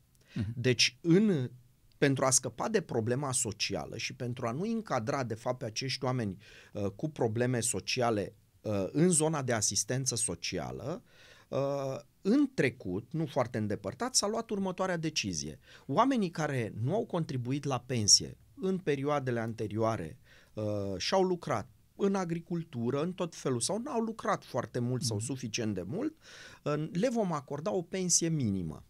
Deci, 0.56 0.98
în 1.02 1.50
pentru 1.98 2.26
a 2.26 2.30
scăpa 2.30 2.70
de 2.70 2.82
problema 2.82 3.32
socială 3.32 3.98
și 3.98 4.14
pentru 4.14 4.48
a 4.48 4.52
nu 4.52 4.62
încadra, 4.62 5.24
de 5.24 5.34
fapt, 5.34 5.58
pe 5.58 5.66
acești 5.66 6.04
oameni 6.04 6.38
uh, 6.74 6.86
cu 6.96 7.10
probleme 7.10 7.60
sociale 7.60 8.34
uh, 8.62 8.88
în 8.92 9.10
zona 9.10 9.42
de 9.42 9.54
asistență 9.54 10.16
socială, 10.16 11.04
uh, 11.04 11.19
în 12.22 12.50
trecut, 12.54 13.08
nu 13.12 13.26
foarte 13.26 13.58
îndepărtat, 13.58 14.16
s-a 14.16 14.28
luat 14.28 14.50
următoarea 14.50 14.98
decizie. 14.98 15.60
Oamenii 15.86 16.30
care 16.30 16.74
nu 16.82 16.94
au 16.94 17.06
contribuit 17.06 17.64
la 17.64 17.80
pensie 17.80 18.38
în 18.56 18.78
perioadele 18.78 19.40
anterioare 19.40 20.18
uh, 20.54 20.64
și-au 20.98 21.24
lucrat 21.24 21.70
în 21.96 22.16
agricultură, 22.16 23.02
în 23.02 23.14
tot 23.14 23.36
felul, 23.36 23.60
sau 23.60 23.78
n-au 23.78 24.00
lucrat 24.00 24.44
foarte 24.44 24.80
mult 24.80 25.04
sau 25.04 25.20
suficient 25.20 25.74
de 25.74 25.82
mult, 25.82 26.16
uh, 26.64 26.90
le 26.92 27.10
vom 27.10 27.32
acorda 27.34 27.72
o 27.72 27.82
pensie 27.82 28.28
minimă. 28.28 28.84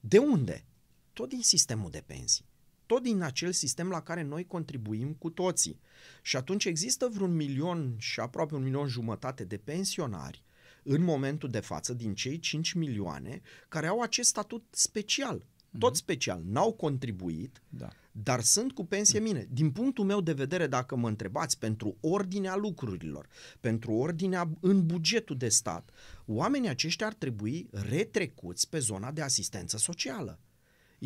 De 0.00 0.18
unde? 0.18 0.66
Tot 1.12 1.28
din 1.28 1.42
sistemul 1.42 1.90
de 1.90 2.02
pensii. 2.06 2.44
Tot 2.86 3.02
din 3.02 3.22
acel 3.22 3.52
sistem 3.52 3.88
la 3.88 4.02
care 4.02 4.22
noi 4.22 4.46
contribuim 4.46 5.12
cu 5.12 5.30
toții. 5.30 5.80
Și 6.22 6.36
atunci 6.36 6.64
există 6.64 7.08
vreun 7.08 7.34
milion 7.34 7.94
și 7.98 8.20
aproape 8.20 8.54
un 8.54 8.62
milion 8.62 8.88
jumătate 8.88 9.44
de 9.44 9.56
pensionari 9.56 10.42
în 10.82 11.02
momentul 11.02 11.48
de 11.48 11.60
față 11.60 11.94
din 11.94 12.14
cei 12.14 12.38
5 12.38 12.72
milioane 12.72 13.40
care 13.68 13.86
au 13.86 14.00
acest 14.00 14.28
statut 14.28 14.64
special. 14.70 15.46
Tot 15.78 15.96
special. 15.96 16.42
N-au 16.44 16.72
contribuit, 16.72 17.62
Da. 17.68 17.88
dar 18.12 18.40
sunt 18.40 18.72
cu 18.72 18.84
pensie 18.84 19.20
mine. 19.20 19.46
Din 19.50 19.70
punctul 19.70 20.04
meu 20.04 20.20
de 20.20 20.32
vedere, 20.32 20.66
dacă 20.66 20.96
mă 20.96 21.08
întrebați 21.08 21.58
pentru 21.58 21.96
ordinea 22.00 22.56
lucrurilor, 22.56 23.28
pentru 23.60 23.92
ordinea 23.92 24.50
în 24.60 24.86
bugetul 24.86 25.36
de 25.36 25.48
stat, 25.48 25.90
oamenii 26.26 26.68
aceștia 26.68 27.06
ar 27.06 27.14
trebui 27.14 27.68
retrecuți 27.70 28.68
pe 28.68 28.78
zona 28.78 29.10
de 29.10 29.22
asistență 29.22 29.76
socială. 29.76 30.38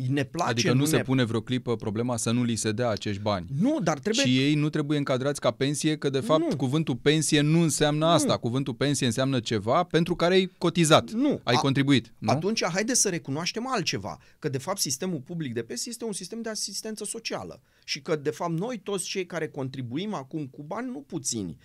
Ne 0.09 0.23
place, 0.23 0.49
Adică 0.51 0.71
nu, 0.73 0.79
nu 0.79 0.85
se 0.85 0.95
ne... 0.95 1.01
pune 1.01 1.23
vreo 1.23 1.41
clipă 1.41 1.75
problema 1.75 2.17
să 2.17 2.31
nu 2.31 2.43
li 2.43 2.55
se 2.55 2.71
dea 2.71 2.89
acești 2.89 3.21
bani. 3.21 3.45
Nu, 3.59 3.79
dar 3.83 3.99
trebuie... 3.99 4.25
Și 4.25 4.37
ei 4.39 4.53
nu 4.55 4.69
trebuie 4.69 4.97
încadrați 4.97 5.39
ca 5.39 5.51
pensie, 5.51 5.97
că 5.97 6.09
de 6.09 6.19
fapt 6.19 6.49
Nu. 6.49 6.55
cuvântul 6.55 6.95
pensie 6.95 7.41
nu 7.41 7.61
înseamnă 7.61 8.05
asta. 8.05 8.37
Cuvântul 8.37 8.73
pensie 8.73 9.05
înseamnă 9.05 9.39
ceva 9.39 9.83
pentru 9.83 10.15
care 10.15 10.33
ai 10.33 10.51
cotizat, 10.57 11.11
Nu. 11.11 11.39
ai 11.43 11.55
A- 11.55 11.59
contribuit. 11.59 12.13
Nu? 12.17 12.31
Atunci, 12.31 12.63
haideți 12.65 13.01
să 13.01 13.09
recunoaștem 13.09 13.67
altceva, 13.67 14.17
că 14.39 14.49
de 14.49 14.57
fapt 14.57 14.79
sistemul 14.79 15.19
public 15.25 15.53
de 15.53 15.61
pensii 15.61 15.91
este 15.91 16.05
un 16.05 16.13
sistem 16.13 16.41
de 16.41 16.49
asistență 16.49 17.05
socială 17.05 17.61
și 17.83 18.01
că 18.01 18.15
de 18.15 18.29
fapt 18.29 18.59
noi 18.59 18.79
toți 18.83 19.05
cei 19.05 19.25
care 19.25 19.47
contribuim 19.47 20.13
acum 20.13 20.45
cu 20.45 20.63
bani, 20.67 20.87
nu 20.91 21.03
puțini, 21.07 21.49
uh, 21.49 21.55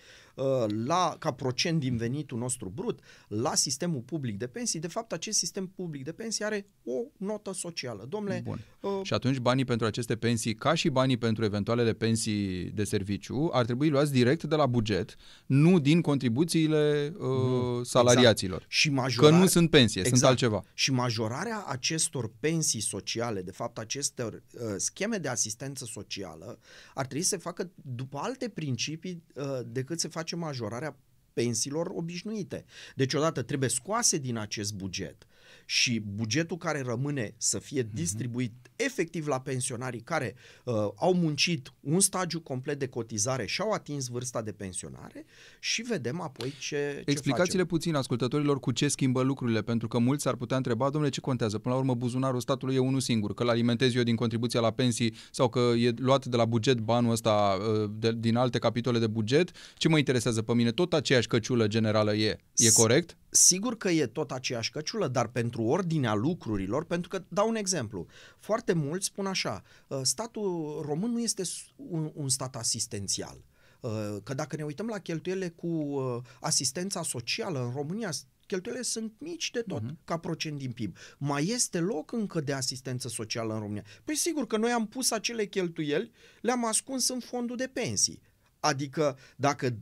la, 0.85 1.15
ca 1.19 1.31
procent 1.31 1.79
din 1.79 1.97
venitul 1.97 2.37
nostru 2.37 2.71
brut 2.75 2.99
la 3.27 3.55
sistemul 3.55 4.01
public 4.01 4.37
de 4.37 4.47
pensii, 4.47 4.79
de 4.79 4.87
fapt 4.87 5.11
acest 5.11 5.37
sistem 5.37 5.67
public 5.67 6.03
de 6.03 6.11
pensii 6.11 6.45
are 6.45 6.67
o 6.83 6.93
notă 7.17 7.53
socială. 7.53 8.05
Domnule, 8.09 8.41
Bun. 8.43 8.59
Uh, 8.79 8.99
și 9.03 9.13
atunci 9.13 9.37
banii 9.37 9.65
pentru 9.65 9.85
aceste 9.85 10.15
pensii, 10.15 10.55
ca 10.55 10.73
și 10.73 10.89
banii 10.89 11.17
pentru 11.17 11.43
eventualele 11.43 11.93
pensii 11.93 12.63
de 12.63 12.83
serviciu, 12.83 13.49
ar 13.51 13.65
trebui 13.65 13.89
luați 13.89 14.11
direct 14.11 14.43
de 14.43 14.55
la 14.55 14.65
buget, 14.65 15.15
nu 15.45 15.79
din 15.79 16.01
contribuțiile 16.01 17.13
uh, 17.17 17.27
mm, 17.27 17.83
salariaților. 17.83 18.55
Exact. 18.55 18.71
Și 18.71 18.89
majorare, 18.89 19.33
că 19.33 19.39
nu 19.39 19.47
sunt 19.47 19.69
pensie, 19.69 20.01
exact. 20.01 20.17
sunt 20.17 20.29
altceva. 20.29 20.63
Și 20.73 20.91
majorarea 20.91 21.63
acestor 21.67 22.31
pensii 22.39 22.81
sociale, 22.81 23.41
de 23.41 23.51
fapt 23.51 23.77
aceste 23.77 24.23
uh, 24.23 24.61
scheme 24.77 25.17
de 25.17 25.27
asistență 25.27 25.85
socială, 25.85 26.59
ar 26.93 27.05
trebui 27.05 27.23
să 27.23 27.29
se 27.29 27.37
facă 27.37 27.71
după 27.75 28.19
alte 28.21 28.49
principii 28.49 29.23
uh, 29.35 29.59
decât 29.65 29.99
se 29.99 30.07
face 30.07 30.22
majorarea 30.31 30.97
pensiilor 31.33 31.87
obișnuite. 31.93 32.65
Deci 32.95 33.13
odată 33.13 33.41
trebuie 33.41 33.69
scoase 33.69 34.17
din 34.17 34.37
acest 34.37 34.73
buget 34.73 35.27
și 35.65 35.99
bugetul 35.99 36.57
care 36.57 36.81
rămâne 36.81 37.33
să 37.37 37.59
fie 37.59 37.81
mhm. 37.81 37.95
distribuit 37.95 38.53
efectiv 38.75 39.27
la 39.27 39.39
pensionarii 39.39 40.01
care 40.01 40.35
uh, 40.63 40.73
au 40.95 41.13
muncit 41.13 41.73
un 41.79 41.99
stagiu 41.99 42.41
complet 42.41 42.79
de 42.79 42.87
cotizare 42.87 43.45
și 43.45 43.61
au 43.61 43.71
atins 43.71 44.07
vârsta 44.07 44.41
de 44.41 44.51
pensionare 44.51 45.25
și 45.59 45.81
vedem 45.81 46.21
apoi 46.21 46.53
ce, 46.59 47.01
ce 47.05 47.11
Explicați-le 47.11 47.65
puțin 47.65 47.95
ascultătorilor 47.95 48.59
cu 48.59 48.71
ce 48.71 48.87
schimbă 48.87 49.21
lucrurile, 49.21 49.61
pentru 49.61 49.87
că 49.87 49.97
mulți 49.97 50.27
ar 50.27 50.35
putea 50.35 50.57
întreba, 50.57 50.89
domnule, 50.89 51.11
ce 51.11 51.21
contează? 51.21 51.57
Până 51.57 51.73
la 51.73 51.79
urmă, 51.79 51.95
buzunarul 51.95 52.39
statului 52.39 52.75
e 52.75 52.79
unul 52.79 52.99
singur, 52.99 53.33
că 53.33 53.43
îl 53.43 53.49
alimentez 53.49 53.95
eu 53.95 54.03
din 54.03 54.15
contribuția 54.15 54.59
la 54.59 54.71
pensii 54.71 55.15
sau 55.31 55.49
că 55.49 55.59
e 55.59 55.93
luat 55.95 56.25
de 56.25 56.35
la 56.35 56.45
buget 56.45 56.77
banul 56.77 57.11
ăsta 57.11 57.57
uh, 57.59 57.89
de, 57.93 58.13
din 58.17 58.35
alte 58.35 58.59
capitole 58.59 58.99
de 58.99 59.07
buget, 59.07 59.51
ce 59.75 59.87
mă 59.87 59.97
interesează 59.97 60.41
pe 60.41 60.53
mine? 60.53 60.71
Tot 60.71 60.93
aceeași 60.93 61.27
căciulă 61.27 61.67
generală 61.67 62.13
e. 62.15 62.37
E 62.55 62.71
corect? 62.71 63.17
Sigur 63.35 63.77
că 63.77 63.89
e 63.89 64.07
tot 64.07 64.31
aceeași 64.31 64.71
căciulă, 64.71 65.07
dar 65.07 65.27
pentru 65.27 65.61
ordinea 65.61 66.13
lucrurilor, 66.13 66.85
pentru 66.85 67.09
că, 67.09 67.23
dau 67.27 67.47
un 67.47 67.55
exemplu, 67.55 68.07
foarte 68.39 68.73
mulți 68.73 69.05
spun 69.05 69.25
așa, 69.25 69.63
uh, 69.87 69.99
statul 70.01 70.81
român 70.85 71.11
nu 71.11 71.19
este 71.19 71.43
un, 71.75 72.11
un 72.13 72.29
stat 72.29 72.55
asistențial. 72.55 73.43
Uh, 73.79 74.17
că 74.23 74.33
dacă 74.33 74.55
ne 74.55 74.63
uităm 74.63 74.87
la 74.87 74.99
cheltuielile 74.99 75.49
cu 75.49 75.67
uh, 75.67 76.21
asistența 76.39 77.03
socială 77.03 77.63
în 77.63 77.71
România, 77.71 78.09
cheltuielile 78.47 78.85
sunt 78.85 79.13
mici 79.17 79.51
de 79.51 79.61
tot 79.61 79.81
uh-huh. 79.81 80.03
ca 80.05 80.17
procent 80.17 80.57
din 80.57 80.71
PIB. 80.71 80.97
Mai 81.17 81.47
este 81.47 81.79
loc 81.79 82.11
încă 82.11 82.41
de 82.41 82.53
asistență 82.53 83.07
socială 83.07 83.53
în 83.53 83.59
România? 83.59 83.83
Păi 84.03 84.15
sigur 84.15 84.47
că 84.47 84.57
noi 84.57 84.71
am 84.71 84.87
pus 84.87 85.11
acele 85.11 85.45
cheltuieli, 85.45 86.11
le-am 86.41 86.65
ascuns 86.65 87.09
în 87.09 87.19
fondul 87.19 87.55
de 87.55 87.69
pensii. 87.73 88.21
Adică 88.59 89.17
dacă 89.35 89.77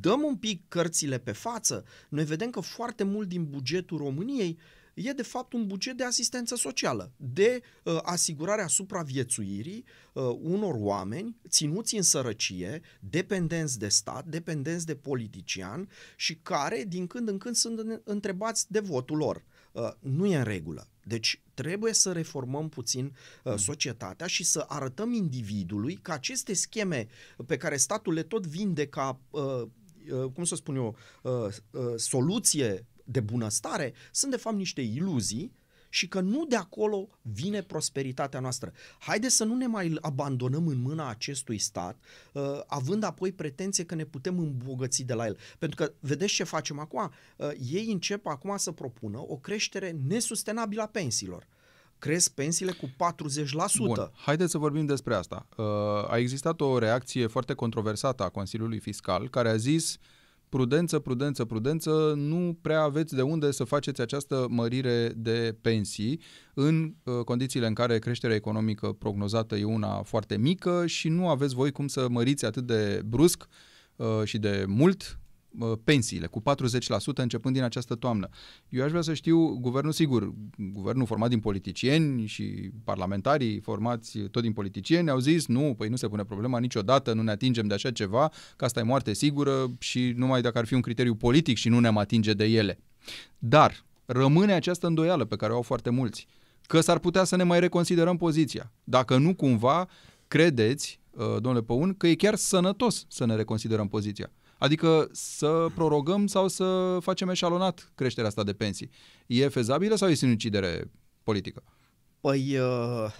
dăm 0.00 0.22
un 0.22 0.36
pic 0.36 0.68
cărțile 0.68 1.18
pe 1.18 1.32
față, 1.32 1.84
noi 2.08 2.24
vedem 2.24 2.50
că 2.50 2.60
foarte 2.60 3.04
mult 3.04 3.28
din 3.28 3.44
bugetul 3.44 3.98
României 3.98 4.58
e 4.94 5.12
de 5.12 5.22
fapt 5.22 5.52
un 5.52 5.66
buget 5.66 5.96
de 5.96 6.04
asistență 6.04 6.56
socială, 6.56 7.12
de 7.16 7.60
uh, 7.82 7.98
asigurarea 8.02 8.66
supraviețuirii 8.66 9.84
uh, 10.12 10.22
unor 10.40 10.74
oameni 10.78 11.36
ținuți 11.48 11.96
în 11.96 12.02
sărăcie, 12.02 12.80
dependenți 13.00 13.78
de 13.78 13.88
stat, 13.88 14.24
dependenți 14.24 14.86
de 14.86 14.94
politician 14.94 15.88
și 16.16 16.36
care 16.36 16.84
din 16.88 17.06
când 17.06 17.28
în 17.28 17.38
când 17.38 17.54
sunt 17.54 18.00
întrebați 18.04 18.72
de 18.72 18.80
votul 18.80 19.16
lor. 19.16 19.36
Uh, 19.36 19.57
nu 19.98 20.26
e 20.26 20.36
în 20.36 20.44
regulă. 20.44 20.88
Deci 21.08 21.40
trebuie 21.54 21.92
să 21.92 22.12
reformăm 22.12 22.68
puțin 22.68 23.04
uh, 23.04 23.52
mm. 23.52 23.56
societatea 23.56 24.26
și 24.26 24.44
să 24.44 24.64
arătăm 24.68 25.12
individului 25.12 25.94
că 25.94 26.12
aceste 26.12 26.52
scheme 26.52 27.08
pe 27.46 27.56
care 27.56 27.76
statul 27.76 28.12
le 28.12 28.22
tot 28.22 28.46
vinde 28.46 28.86
ca, 28.86 29.20
uh, 29.30 29.62
uh, 30.10 30.30
cum 30.34 30.44
să 30.44 30.54
spun 30.54 30.76
eu, 30.76 30.96
uh, 31.22 31.32
uh, 31.70 31.94
soluție 31.96 32.86
de 33.04 33.20
bunăstare, 33.20 33.92
sunt 34.12 34.30
de 34.30 34.36
fapt 34.36 34.56
niște 34.56 34.80
iluzii 34.80 35.52
și 35.88 36.08
că 36.08 36.20
nu 36.20 36.44
de 36.44 36.56
acolo 36.56 37.08
vine 37.22 37.62
prosperitatea 37.62 38.40
noastră. 38.40 38.72
Haide 38.98 39.28
să 39.28 39.44
nu 39.44 39.54
ne 39.54 39.66
mai 39.66 39.98
abandonăm 40.00 40.66
în 40.66 40.80
mâna 40.80 41.08
acestui 41.08 41.58
stat, 41.58 41.96
uh, 42.32 42.42
având 42.66 43.02
apoi 43.02 43.32
pretenție 43.32 43.84
că 43.84 43.94
ne 43.94 44.04
putem 44.04 44.38
îmbogăți 44.38 45.02
de 45.02 45.14
la 45.14 45.26
el. 45.26 45.38
Pentru 45.58 45.84
că, 45.84 45.92
vedeți 46.00 46.32
ce 46.32 46.44
facem 46.44 46.78
acum? 46.78 47.10
Uh, 47.36 47.50
ei 47.70 47.90
încep 47.92 48.26
acum 48.26 48.56
să 48.56 48.72
propună 48.72 49.18
o 49.18 49.36
creștere 49.36 49.96
nesustenabilă 50.06 50.82
a 50.82 50.86
pensiilor 50.86 51.46
cresc 51.98 52.30
pensiile 52.30 52.72
cu 52.72 52.86
40%. 52.86 52.90
Bun, 53.76 54.10
haideți 54.14 54.50
să 54.50 54.58
vorbim 54.58 54.86
despre 54.86 55.14
asta. 55.14 55.46
Uh, 55.56 55.64
a 56.08 56.16
existat 56.16 56.60
o 56.60 56.78
reacție 56.78 57.26
foarte 57.26 57.54
controversată 57.54 58.22
a 58.22 58.28
Consiliului 58.28 58.78
Fiscal 58.78 59.28
care 59.28 59.48
a 59.48 59.56
zis 59.56 59.94
uh, 59.94 60.00
prudență, 60.48 60.98
prudență, 60.98 61.44
prudență, 61.44 62.12
nu 62.16 62.58
prea 62.60 62.82
aveți 62.82 63.14
de 63.14 63.22
unde 63.22 63.50
să 63.50 63.64
faceți 63.64 64.00
această 64.00 64.46
mărire 64.50 65.12
de 65.16 65.56
pensii. 65.60 66.20
În 66.54 66.94
uh, 67.02 67.24
condițiile 67.24 67.66
în 67.66 67.74
care 67.74 67.98
creșterea 67.98 68.36
economică 68.36 68.92
prognozată 68.92 69.56
e 69.56 69.64
una 69.64 70.02
foarte 70.02 70.36
mică 70.36 70.86
și 70.86 71.08
nu 71.08 71.28
aveți 71.28 71.54
voi 71.54 71.72
cum 71.72 71.88
să 71.88 72.06
măriți 72.10 72.44
atât 72.44 72.66
de 72.66 73.02
brusc 73.04 73.48
uh, 73.96 74.06
și 74.24 74.38
de 74.38 74.64
mult 74.68 75.18
pensiile 75.84 76.26
cu 76.26 76.42
40% 76.42 76.44
începând 77.14 77.54
din 77.54 77.62
această 77.62 77.94
toamnă. 77.94 78.28
Eu 78.68 78.84
aș 78.84 78.90
vrea 78.90 79.02
să 79.02 79.14
știu, 79.14 79.58
guvernul 79.60 79.92
sigur, 79.92 80.32
guvernul 80.56 81.06
format 81.06 81.28
din 81.28 81.40
politicieni 81.40 82.26
și 82.26 82.70
parlamentarii 82.84 83.60
formați 83.60 84.18
tot 84.18 84.42
din 84.42 84.52
politicieni 84.52 85.10
au 85.10 85.18
zis 85.18 85.46
nu, 85.46 85.74
păi 85.78 85.88
nu 85.88 85.96
se 85.96 86.08
pune 86.08 86.24
problema 86.24 86.58
niciodată, 86.58 87.12
nu 87.12 87.22
ne 87.22 87.30
atingem 87.30 87.66
de 87.66 87.74
așa 87.74 87.90
ceva, 87.90 88.32
că 88.56 88.64
asta 88.64 88.80
e 88.80 88.82
moarte 88.82 89.12
sigură 89.12 89.70
și 89.78 90.12
numai 90.16 90.42
dacă 90.42 90.58
ar 90.58 90.64
fi 90.64 90.74
un 90.74 90.80
criteriu 90.80 91.14
politic 91.14 91.56
și 91.56 91.68
nu 91.68 91.80
ne-am 91.80 91.98
atinge 91.98 92.32
de 92.32 92.44
ele. 92.44 92.78
Dar 93.38 93.84
rămâne 94.04 94.52
această 94.52 94.86
îndoială 94.86 95.24
pe 95.24 95.36
care 95.36 95.52
o 95.52 95.56
au 95.56 95.62
foarte 95.62 95.90
mulți, 95.90 96.26
că 96.66 96.80
s-ar 96.80 96.98
putea 96.98 97.24
să 97.24 97.36
ne 97.36 97.42
mai 97.42 97.60
reconsiderăm 97.60 98.16
poziția. 98.16 98.72
Dacă 98.84 99.16
nu 99.16 99.34
cumva 99.34 99.88
credeți, 100.28 101.00
uh, 101.10 101.24
domnule 101.26 101.62
Păun, 101.62 101.94
că 101.94 102.06
e 102.06 102.14
chiar 102.14 102.34
sănătos 102.34 103.04
să 103.08 103.24
ne 103.24 103.34
reconsiderăm 103.34 103.88
poziția. 103.88 104.30
Adică 104.58 105.08
să 105.12 105.66
prorogăm 105.74 106.26
sau 106.26 106.48
să 106.48 106.98
facem 107.00 107.28
eșalonat 107.28 107.92
creșterea 107.94 108.28
asta 108.28 108.44
de 108.44 108.52
pensii. 108.52 108.90
E 109.26 109.48
fezabilă 109.48 109.94
sau 109.94 110.08
e 110.08 110.14
sinucidere 110.14 110.90
politică? 111.22 111.62
Păi 112.20 112.58
uh, 112.58 113.12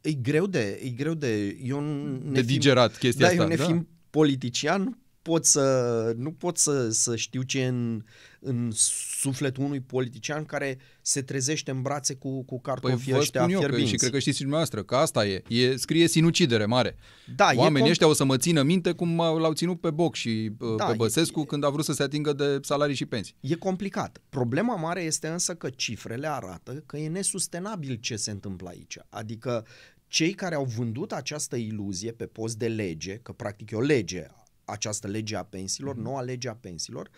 e 0.00 0.12
greu 0.12 0.46
de, 0.46 0.80
e 0.82 0.88
greu 0.88 1.14
de, 1.14 1.58
eu 1.62 1.82
de 2.22 2.40
digerat 2.40 2.98
chestia 2.98 3.26
da, 3.26 3.32
asta. 3.32 3.42
Eu 3.42 3.48
ne 3.48 3.74
da? 3.74 3.84
politician, 4.10 4.98
pot 5.22 5.44
să, 5.44 6.14
nu 6.16 6.32
pot 6.32 6.58
să, 6.58 6.90
să 6.90 7.16
știu 7.16 7.42
ce 7.42 7.66
în, 7.66 8.02
în 8.40 8.70
sufletul 9.18 9.64
unui 9.64 9.80
politician 9.80 10.44
care 10.44 10.78
se 11.00 11.22
trezește 11.22 11.70
în 11.70 11.82
brațe 11.82 12.14
cu, 12.14 12.44
cu 12.44 12.60
cartofii 12.60 13.12
păi 13.12 13.20
ăștia 13.20 13.46
eu 13.50 13.60
că, 13.60 13.78
și 13.78 13.96
cred 13.96 14.10
că 14.10 14.18
știți 14.18 14.36
și 14.36 14.42
dumneavoastră 14.42 14.82
că 14.82 14.96
asta 14.96 15.26
e. 15.26 15.42
e 15.48 15.76
scrie 15.76 16.08
sinucidere 16.08 16.64
mare. 16.64 16.96
Da, 17.36 17.50
Oamenii 17.54 17.90
ăștia 17.90 18.06
o 18.06 18.12
să 18.12 18.24
mă 18.24 18.36
țină 18.36 18.62
minte 18.62 18.92
cum 18.92 19.16
l-au 19.16 19.52
ținut 19.52 19.80
pe 19.80 19.90
Boc 19.90 20.14
și 20.14 20.52
da, 20.76 20.84
pe 20.84 20.94
Băsescu 20.96 21.40
e, 21.40 21.44
când 21.44 21.64
a 21.64 21.68
vrut 21.68 21.84
să 21.84 21.92
se 21.92 22.02
atingă 22.02 22.32
de 22.32 22.58
salarii 22.62 22.94
și 22.94 23.06
pensii. 23.06 23.34
E 23.40 23.54
complicat. 23.54 24.20
Problema 24.28 24.76
mare 24.76 25.02
este 25.02 25.28
însă 25.28 25.54
că 25.54 25.70
cifrele 25.70 26.28
arată 26.28 26.82
că 26.86 26.96
e 26.96 27.08
nesustenabil 27.08 27.94
ce 28.00 28.16
se 28.16 28.30
întâmplă 28.30 28.68
aici. 28.68 28.98
Adică 29.08 29.66
cei 30.06 30.32
care 30.32 30.54
au 30.54 30.64
vândut 30.64 31.12
această 31.12 31.56
iluzie 31.56 32.12
pe 32.12 32.26
post 32.26 32.56
de 32.56 32.68
lege, 32.68 33.16
că 33.16 33.32
practic 33.32 33.70
e 33.70 33.76
o 33.76 33.80
lege 33.80 34.26
această 34.72 35.06
lege 35.06 35.36
a 35.36 35.42
pensiilor, 35.42 35.94
mm-hmm. 35.94 36.02
noua 36.02 36.22
lege 36.22 36.48
a 36.48 36.54
pensiilor, 36.54 37.10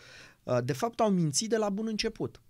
uh, 0.42 0.58
de 0.64 0.72
fapt 0.72 1.00
au 1.00 1.10
mințit 1.10 1.48
de 1.48 1.56
la 1.56 1.70
bun 1.70 1.86
început. 1.86 2.40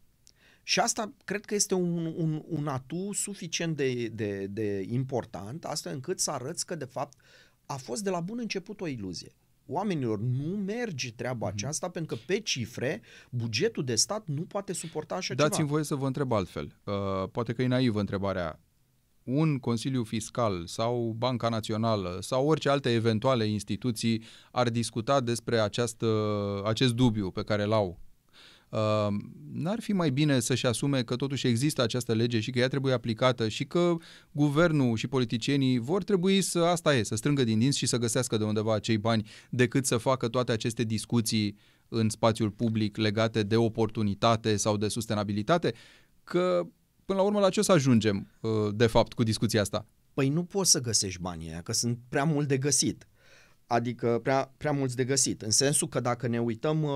Și 0.62 0.81
asta 0.81 1.12
cred 1.25 1.45
că 1.45 1.55
este 1.55 1.75
un, 1.75 2.07
un, 2.17 2.43
un 2.47 2.67
atu 2.67 3.12
suficient 3.12 3.77
de, 3.77 4.09
de, 4.09 4.47
de 4.47 4.87
important, 4.88 5.64
astfel 5.64 5.93
încât 5.93 6.21
să 6.21 6.31
arăți 6.31 6.67
că, 6.67 6.75
de 6.75 6.85
fapt, 6.85 7.19
a 7.67 7.77
fost 7.77 8.03
de 8.03 8.11
la 8.11 8.21
bun 8.21 8.38
început 8.38 8.81
o 8.81 8.87
iluzie. 8.87 9.33
Oamenilor 9.67 10.19
nu 10.19 10.57
merge 10.57 11.12
treaba 11.12 11.49
mm-hmm. 11.49 11.53
aceasta 11.53 11.88
pentru 11.88 12.17
că 12.17 12.23
pe 12.27 12.40
cifre 12.40 13.03
bugetul 13.31 13.85
de 13.85 13.95
stat 13.95 14.27
nu 14.27 14.43
poate 14.43 14.73
suporta 14.73 15.14
așa 15.14 15.35
Dați-mi 15.35 15.37
ceva. 15.37 15.49
Dați-mi 15.49 15.69
voie 15.69 15.85
să 15.85 15.95
vă 15.95 16.07
întreb 16.07 16.33
altfel. 16.33 16.81
Uh, 16.85 17.29
poate 17.33 17.53
că 17.53 17.62
e 17.62 17.67
naivă 17.67 18.01
întrebarea 18.01 18.61
un 19.24 19.58
Consiliu 19.58 20.02
Fiscal 20.02 20.66
sau 20.66 21.14
Banca 21.18 21.48
Națională 21.48 22.18
sau 22.20 22.46
orice 22.46 22.68
alte 22.68 22.92
eventuale 22.92 23.44
instituții 23.44 24.22
ar 24.50 24.68
discuta 24.68 25.20
despre 25.20 25.58
această, 25.58 26.06
acest 26.64 26.92
dubiu 26.92 27.30
pe 27.30 27.42
care 27.42 27.64
l-au. 27.64 27.98
Uh, 28.68 29.06
n-ar 29.52 29.80
fi 29.80 29.92
mai 29.92 30.10
bine 30.10 30.40
să-și 30.40 30.66
asume 30.66 31.02
că 31.02 31.16
totuși 31.16 31.46
există 31.46 31.82
această 31.82 32.14
lege 32.14 32.40
și 32.40 32.50
că 32.50 32.58
ea 32.58 32.68
trebuie 32.68 32.92
aplicată 32.92 33.48
și 33.48 33.64
că 33.64 33.96
guvernul 34.32 34.96
și 34.96 35.06
politicienii 35.06 35.78
vor 35.78 36.04
trebui 36.04 36.40
să, 36.40 36.58
asta 36.58 36.94
e, 36.94 37.02
să 37.02 37.14
strângă 37.16 37.44
din 37.44 37.58
dinți 37.58 37.78
și 37.78 37.87
să 37.87 37.96
găsească 37.96 38.37
de 38.37 38.44
undeva 38.44 38.74
acei 38.74 38.98
bani 38.98 39.28
decât 39.50 39.87
să 39.87 39.96
facă 39.96 40.28
toate 40.28 40.52
aceste 40.52 40.82
discuții 40.82 41.56
în 41.88 42.08
spațiul 42.08 42.50
public 42.50 42.96
legate 42.96 43.42
de 43.42 43.56
oportunitate 43.56 44.56
sau 44.56 44.76
de 44.76 44.88
sustenabilitate, 44.88 45.74
că 46.24 46.66
până 47.05 47.19
la 47.19 47.25
urmă 47.25 47.40
la 47.40 47.49
ce 47.49 47.61
o 47.61 47.62
să 47.62 47.73
ajungem, 47.73 48.31
uh, 48.40 48.51
de 48.75 48.87
fapt, 48.87 49.12
cu 49.12 49.23
discuția 49.23 49.61
asta? 49.61 49.87
Păi 50.14 50.29
nu 50.29 50.45
poți 50.45 50.71
să 50.71 50.81
găsești 50.81 51.21
banii 51.21 51.49
aia, 51.49 51.61
că 51.61 51.73
sunt 51.73 51.99
prea 52.09 52.25
mult 52.25 52.49
de 52.49 52.59
găsit. 52.59 53.09
Adică 53.67 54.21
prea, 54.23 54.53
prea 54.57 54.73
mulți 54.73 54.97
de 54.97 55.05
găsit. 55.05 55.43
În 55.43 55.51
sensul 55.51 55.88
că 55.88 56.01
dacă 56.01 56.27
ne 56.27 56.40
uităm, 56.40 56.83
uh, 56.83 56.90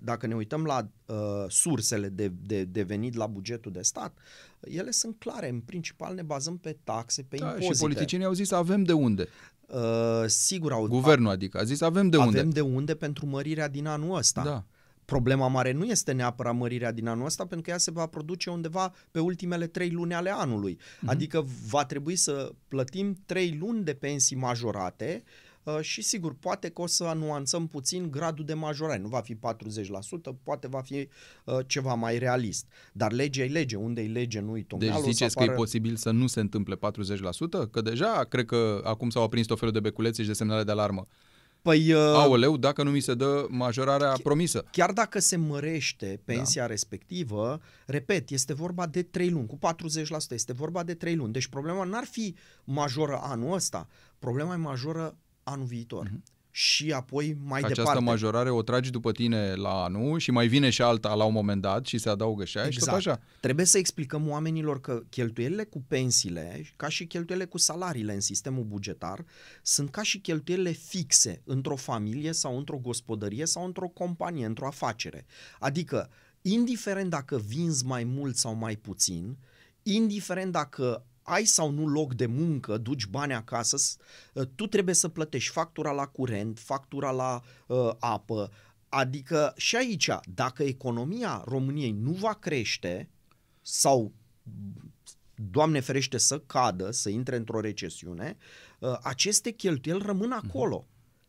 dacă 0.00 0.26
ne 0.26 0.34
uităm 0.34 0.64
la 0.64 0.88
uh, 1.06 1.16
sursele 1.48 2.08
de, 2.08 2.32
de, 2.42 2.64
de 2.64 2.82
venit 2.82 3.14
la 3.14 3.26
bugetul 3.26 3.72
de 3.72 3.82
stat, 3.82 4.18
ele 4.60 4.90
sunt 4.90 5.16
clare. 5.18 5.48
În 5.48 5.60
principal 5.60 6.14
ne 6.14 6.22
bazăm 6.22 6.56
pe 6.58 6.76
taxe, 6.84 7.22
pe 7.22 7.36
Da, 7.36 7.46
impozite. 7.46 7.72
și 7.72 7.80
politicienii 7.80 8.26
au 8.26 8.32
zis 8.32 8.50
avem 8.50 8.82
de 8.82 8.92
unde. 8.92 9.28
Uh, 9.66 10.24
sigur 10.26 10.72
au 10.72 10.86
Guvernul 10.86 11.30
adică 11.30 11.58
a 11.58 11.64
zis 11.64 11.80
avem 11.80 12.08
de 12.08 12.16
avem 12.16 12.28
unde. 12.28 12.42
de 12.42 12.60
unde 12.60 12.94
pentru 12.94 13.26
mărirea 13.26 13.68
din 13.68 13.86
anul 13.86 14.16
ăsta. 14.16 14.42
Da. 14.42 14.64
Problema 15.10 15.48
mare 15.48 15.72
nu 15.72 15.84
este 15.84 16.12
neapărat 16.12 16.54
mărirea 16.54 16.92
din 16.92 17.06
anul 17.06 17.24
ăsta, 17.24 17.42
pentru 17.42 17.62
că 17.62 17.70
ea 17.70 17.78
se 17.78 17.90
va 17.90 18.06
produce 18.06 18.50
undeva 18.50 18.92
pe 19.10 19.20
ultimele 19.20 19.66
trei 19.66 19.90
luni 19.90 20.14
ale 20.14 20.30
anului. 20.30 20.72
Mhm. 20.72 21.06
Mm-hmm. 21.06 21.10
Adică 21.10 21.46
va 21.68 21.84
trebui 21.84 22.16
să 22.16 22.52
plătim 22.68 23.16
trei 23.26 23.56
luni 23.60 23.84
de 23.84 23.94
pensii 23.94 24.36
majorate 24.36 25.22
uh, 25.62 25.78
și 25.80 26.02
sigur, 26.02 26.34
poate 26.40 26.68
că 26.68 26.82
o 26.82 26.86
să 26.86 27.12
nuanțăm 27.16 27.66
puțin 27.66 28.10
gradul 28.10 28.44
de 28.44 28.54
majorare. 28.54 29.00
Nu 29.00 29.08
va 29.08 29.20
fi 29.20 29.34
40%, 29.34 29.38
poate 30.42 30.68
va 30.68 30.80
fi 30.80 31.08
uh, 31.44 31.58
ceva 31.66 31.94
mai 31.94 32.18
realist. 32.18 32.66
Dar 32.92 33.12
legea 33.12 33.42
e 33.42 33.46
lege. 33.46 33.76
Unde 33.76 34.02
e 34.02 34.06
lege, 34.06 34.40
nu-i 34.40 34.58
Deci 34.58 34.68
tocmeală. 34.68 34.98
o 34.98 35.02
să 35.02 35.10
ziceți 35.10 35.34
că 35.34 35.42
e 35.42 35.46
apară- 35.46 35.56
posibil 35.56 35.96
să 35.96 36.10
nu 36.10 36.26
se 36.26 36.40
întâmple 36.40 36.76
40%? 36.76 37.70
Că 37.70 37.80
deja 37.80 38.24
cred 38.28 38.44
că 38.44 38.80
acum 38.84 39.10
s-au 39.10 39.22
aprins 39.22 39.46
tot 39.46 39.58
felul 39.58 39.74
de 39.74 39.80
beculețe 39.80 40.22
și 40.22 40.28
de 40.28 40.34
semnale 40.34 40.64
de 40.64 40.70
alarmă. 40.70 41.06
Păi, 41.62 41.92
uh, 41.92 42.00
Aoleu, 42.00 42.56
dacă 42.56 42.82
nu 42.82 42.90
mi 42.90 43.00
se 43.00 43.14
dă 43.14 43.46
majorarea 43.48 44.14
promisă. 44.22 44.64
Chiar 44.70 44.92
dacă 44.92 45.18
se 45.18 45.36
mărește 45.36 46.20
pensia 46.24 46.62
da. 46.62 46.68
respectivă, 46.68 47.60
repet, 47.86 48.30
este 48.30 48.54
vorba 48.54 48.86
de 48.86 49.02
3 49.02 49.30
luni, 49.30 49.46
cu 49.46 49.58
40%, 49.58 50.30
este 50.30 50.52
vorba 50.52 50.82
de 50.82 50.94
3 50.94 51.14
luni. 51.14 51.32
Deci 51.32 51.46
problema 51.46 51.84
n-ar 51.84 52.04
fi 52.04 52.34
majoră 52.64 53.20
anul 53.22 53.54
ăsta, 53.54 53.88
problema 54.18 54.54
e 54.54 54.56
majoră 54.56 55.16
anul 55.42 55.66
viitor. 55.66 56.06
Uh-huh. 56.08 56.38
Și 56.50 56.92
apoi 56.92 57.36
mai 57.44 57.60
Această 57.60 57.82
departe. 57.82 58.02
majorare 58.02 58.50
o 58.50 58.62
tragi 58.62 58.90
după 58.90 59.12
tine 59.12 59.54
la 59.54 59.82
anul 59.84 60.18
și 60.18 60.30
mai 60.30 60.46
vine 60.48 60.70
și 60.70 60.82
alta 60.82 61.14
la 61.14 61.24
un 61.24 61.32
moment 61.32 61.60
dat 61.60 61.86
și 61.86 61.98
se 61.98 62.08
adaugă 62.08 62.44
și 62.44 62.58
aia 62.58 62.70
și 62.70 62.78
tot 62.78 62.88
așa. 62.88 63.20
Trebuie 63.40 63.66
să 63.66 63.78
explicăm 63.78 64.28
oamenilor 64.28 64.80
că 64.80 65.02
cheltuielile 65.08 65.64
cu 65.64 65.84
pensiile, 65.88 66.64
ca 66.76 66.88
și 66.88 67.06
cheltuielile 67.06 67.48
cu 67.48 67.58
salariile 67.58 68.12
în 68.12 68.20
sistemul 68.20 68.64
bugetar, 68.64 69.24
sunt 69.62 69.90
ca 69.90 70.02
și 70.02 70.18
cheltuielile 70.18 70.70
fixe 70.70 71.42
într-o 71.44 71.76
familie 71.76 72.32
sau 72.32 72.56
într-o 72.56 72.76
gospodărie 72.76 73.46
sau 73.46 73.64
într-o 73.64 73.88
companie, 73.88 74.46
într-o 74.46 74.66
afacere. 74.66 75.26
Adică, 75.58 76.10
indiferent 76.42 77.10
dacă 77.10 77.42
vinzi 77.46 77.84
mai 77.84 78.04
mult 78.04 78.36
sau 78.36 78.54
mai 78.54 78.76
puțin, 78.76 79.38
indiferent 79.82 80.52
dacă 80.52 81.04
ai 81.30 81.44
sau 81.44 81.70
nu 81.70 81.86
loc 81.88 82.14
de 82.14 82.26
muncă, 82.26 82.76
duci 82.76 83.06
bani 83.06 83.34
acasă, 83.34 83.76
s- 83.76 83.96
tu 84.54 84.66
trebuie 84.66 84.94
să 84.94 85.08
plătești 85.08 85.52
factura 85.52 85.90
la 85.92 86.06
curent, 86.06 86.58
factura 86.58 87.10
la 87.10 87.42
uh, 87.66 87.90
apă. 87.98 88.50
Adică 88.88 89.52
și 89.56 89.76
aici, 89.76 90.08
dacă 90.34 90.62
economia 90.62 91.42
României 91.46 91.90
nu 91.92 92.10
va 92.12 92.32
crește 92.34 93.08
sau 93.62 94.12
Doamne 95.50 95.80
ferește 95.80 96.18
să 96.18 96.38
cadă, 96.38 96.90
să 96.90 97.08
intre 97.08 97.36
într-o 97.36 97.60
recesiune, 97.60 98.36
uh, 98.78 98.98
aceste 99.02 99.50
cheltuieli 99.50 100.02
rămân 100.04 100.32
acolo. 100.32 100.86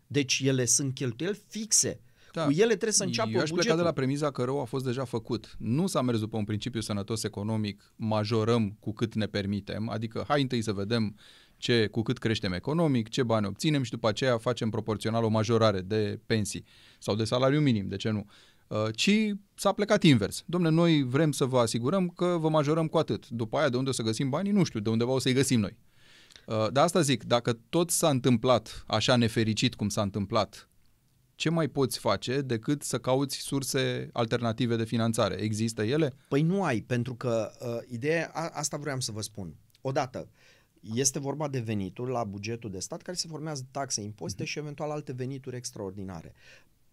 Deci 0.08 0.40
ele 0.44 0.66
sunt 0.66 0.94
cheltuieli 0.94 1.42
fixe. 1.48 2.00
Da. 2.34 2.44
Cu 2.46 2.52
ele 2.52 2.66
trebuie 2.68 2.92
să 2.92 3.04
înceapă 3.04 3.30
Eu 3.30 3.36
aș 3.40 3.50
bugetul. 3.50 3.62
pleca 3.62 3.76
de 3.76 3.82
la 3.82 3.92
premiza 3.92 4.32
că 4.32 4.44
rău 4.44 4.62
a 4.62 4.64
fost 4.64 4.86
deja 4.86 5.04
făcut. 5.06 5.56
Nu 5.58 5.88
s-a 5.88 6.02
mers 6.02 6.20
după 6.20 6.38
un 6.38 6.44
principiu 6.44 6.80
sănătos 6.80 7.24
economic, 7.24 7.94
majorăm 7.96 8.78
cu 8.80 8.94
cât 8.94 9.16
ne 9.16 9.26
permitem, 9.26 9.90
adică 9.90 10.26
hai 10.28 10.42
întâi 10.42 10.62
să 10.62 10.74
vedem 10.74 11.16
ce, 11.58 11.88
cu 11.88 12.02
cât 12.02 12.18
creștem 12.18 12.54
economic, 12.54 13.10
ce 13.10 13.24
bani 13.24 13.46
obținem 13.46 13.84
și 13.84 13.92
după 13.92 14.08
aceea 14.08 14.38
facem 14.38 14.70
proporțional 14.70 15.24
o 15.24 15.28
majorare 15.30 15.82
de 15.82 16.20
pensii 16.26 16.66
sau 17.00 17.16
de 17.16 17.24
salariu 17.24 17.60
minim, 17.60 17.88
de 17.88 17.96
ce 17.96 18.10
nu? 18.10 18.26
Uh, 18.68 18.86
ci 18.96 19.12
s-a 19.56 19.72
plecat 19.72 20.04
invers. 20.04 20.44
Domne, 20.46 20.70
noi 20.70 21.04
vrem 21.04 21.32
să 21.32 21.46
vă 21.46 21.60
asigurăm 21.60 22.08
că 22.08 22.38
vă 22.40 22.50
majorăm 22.50 22.88
cu 22.88 22.98
atât. 22.98 23.30
După 23.30 23.58
aia, 23.58 23.70
de 23.70 23.78
unde 23.78 23.90
o 23.90 23.94
să 23.94 24.02
găsim 24.04 24.30
banii, 24.30 24.52
nu 24.52 24.64
știu, 24.64 24.80
de 24.80 24.90
undeva 24.90 25.12
o 25.12 25.20
să-i 25.20 25.34
găsim 25.34 25.60
noi. 25.60 25.78
Uh, 26.46 26.68
De 26.72 26.80
asta 26.80 27.02
zic, 27.02 27.24
dacă 27.24 27.60
tot 27.70 27.90
s-a 27.90 28.10
întâmplat 28.10 28.84
așa 28.88 29.16
nefericit 29.16 29.76
cum 29.76 29.90
s-a 29.90 30.02
întâmplat, 30.02 30.70
ce 31.42 31.50
mai 31.50 31.68
poți 31.68 32.00
face 32.00 32.42
decât 32.42 32.84
să 32.84 33.00
cauți 33.00 33.38
surse 33.38 34.10
alternative 34.14 34.76
de 34.76 34.84
finanțare? 34.84 35.36
Există 35.36 35.84
ele? 35.84 36.14
Păi 36.28 36.42
nu 36.42 36.64
ai, 36.64 36.82
pentru 36.82 37.16
că 37.16 37.52
uh, 37.60 37.78
ideea, 37.88 38.32
a, 38.34 38.50
asta 38.54 38.78
vreau 38.78 39.00
să 39.00 39.12
vă 39.12 39.22
spun. 39.22 39.56
Odată, 39.82 40.30
este 40.94 41.20
vorba 41.20 41.48
de 41.48 41.60
venituri 41.60 42.12
la 42.12 42.24
bugetul 42.24 42.72
de 42.72 42.80
stat 42.80 43.02
care 43.02 43.18
se 43.18 43.28
formează 43.28 43.68
taxe, 43.72 44.02
impozite 44.02 44.44
uh-huh. 44.44 44.48
și 44.48 44.60
eventual 44.60 44.92
alte 44.92 45.12
venituri 45.12 45.56
extraordinare. 45.56 46.34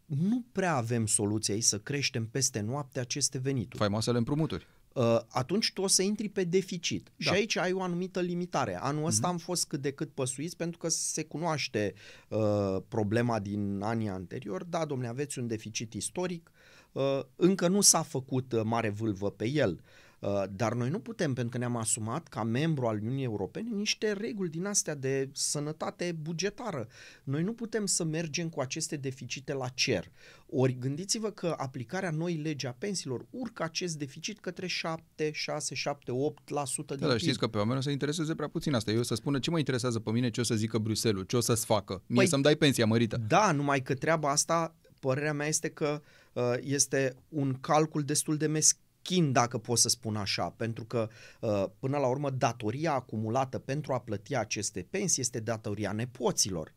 Nu 0.04 0.44
prea 0.52 0.74
avem 0.76 1.06
soluția 1.06 1.54
aici 1.54 1.62
să 1.62 1.78
creștem 1.78 2.26
peste 2.26 2.61
noapte 2.61 3.00
aceste 3.00 3.38
venituri. 3.38 3.78
Faimoasele 3.78 4.18
împrumuturi. 4.18 4.66
Uh, 4.98 5.20
atunci 5.28 5.72
tu 5.72 5.82
o 5.82 5.87
să 5.87 6.02
intri 6.02 6.28
pe 6.28 6.44
deficit. 6.44 7.02
Da. 7.04 7.12
Și 7.18 7.28
Da. 7.28 7.34
aici 7.34 7.56
ai 7.56 7.72
o 7.72 7.82
anumită 7.82 8.20
limitare. 8.20 8.78
Anul 8.80 9.04
ăsta 9.04 9.28
am 9.28 9.37
fost 9.37 9.66
cât 9.66 9.80
de 9.80 9.90
cât 9.90 10.11
păsuiți 10.11 10.56
pentru 10.56 10.78
că 10.78 10.88
se 10.88 11.24
cunoaște 11.24 11.94
uh, 12.28 12.76
problema 12.88 13.38
din 13.38 13.80
anii 13.82 14.08
anteriori. 14.08 14.70
Da, 14.70 14.84
domnule, 14.84 15.11
aveți 15.11 15.38
un 15.38 15.46
deficit 15.46 15.94
istoric, 15.94 16.50
uh, 16.92 17.20
încă 17.37 17.68
nu 17.68 17.80
s-a 17.80 18.02
făcut 18.02 18.52
uh, 18.52 18.61
mare 18.64 18.88
vâlvă 18.88 19.30
pe 19.30 19.48
el. 19.48 19.70
Uh, 19.70 20.08
dar 20.50 20.72
noi 20.74 20.88
nu 20.90 20.98
putem, 20.98 21.33
pentru 21.33 21.52
că 21.52 21.59
ne-am 21.59 21.76
asumat 21.76 22.28
ca 22.28 22.42
membru 22.42 22.87
al 22.87 22.96
Uniunii 22.96 23.24
Europene 23.24 23.68
niște 23.70 24.12
reguli 24.12 24.48
din 24.50 24.64
astea 24.64 24.94
de 24.94 25.28
sănătate 25.33 26.16
bugetară. 26.22 26.88
Noi 27.24 27.42
nu 27.42 27.52
putem 27.52 27.87
să 27.87 28.04
mergem 28.04 28.48
cu 28.48 28.61
aceste 28.61 28.96
deficite 28.96 29.52
la 29.52 29.68
cer. 29.68 30.11
Ori 30.50 30.76
gândiți-vă 30.78 31.31
că 31.31 31.54
aplicarea 31.59 32.11
noii 32.11 32.37
legi 32.37 32.66
a 32.66 32.72
pensiilor 32.78 33.26
urcă 33.31 33.62
acest 33.62 33.96
deficit 33.98 34.38
către 34.40 34.66
7, 34.66 35.31
6, 35.33 35.74
7, 35.74 36.12
8% 36.12 36.14
din 36.14 36.85
Da, 36.87 36.94
dar 36.96 37.09
PIB. 37.09 37.18
știți 37.18 37.38
că 37.38 37.46
pe 37.46 37.59
oameni 37.59 37.78
o 37.78 37.81
să 37.83 37.90
intereseze 37.90 38.35
prea 38.35 38.48
puțin 38.48 38.74
asta. 38.74 38.90
Eu 38.90 38.98
o 38.98 39.02
să 39.02 39.14
spună 39.14 39.38
ce 39.38 39.50
mă 39.50 39.59
interesează 39.59 39.98
pe 39.98 40.11
mine, 40.11 40.31
ce 40.31 40.40
o 40.40 40.44
să 40.44 40.54
zică 40.54 40.78
Bruselul, 40.78 41.22
ce 41.22 41.37
o 41.37 41.40
să-ți 41.40 41.64
facă. 41.64 42.02
Mie 42.07 42.24
Păi- 42.24 42.28
să-mi 42.28 42.42
dai 42.42 42.57
pensia 42.57 42.87
mărită. 42.87 43.16
Da, 43.28 43.52
numai 43.52 43.83
că 43.83 43.94
treaba 43.94 44.31
asta, 44.31 44.74
părerea 45.00 45.33
mea 45.33 45.46
este 45.46 45.68
că 45.68 46.02
uh, 46.33 46.42
este 46.61 47.14
un 47.28 47.52
calcul 47.61 48.02
destul 48.02 48.37
de 48.37 48.46
meschin, 49.09 49.33
dacă 49.33 49.59
pot 49.59 49.79
să 49.79 49.88
spun 49.88 50.16
așa, 50.16 50.55
pentru 50.57 50.85
că 50.85 51.09
uh, 51.40 51.64
până 51.79 51.99
la 51.99 52.07
urmă 52.07 52.31
datoria 52.31 52.92
acumulată 52.92 53.59
pentru 53.59 53.92
a 53.92 53.99
plăti 53.99 54.37
aceste 54.37 54.87
pensii 54.90 55.23
este 55.23 55.40
datoria 55.40 55.92
nepoților. 55.92 56.73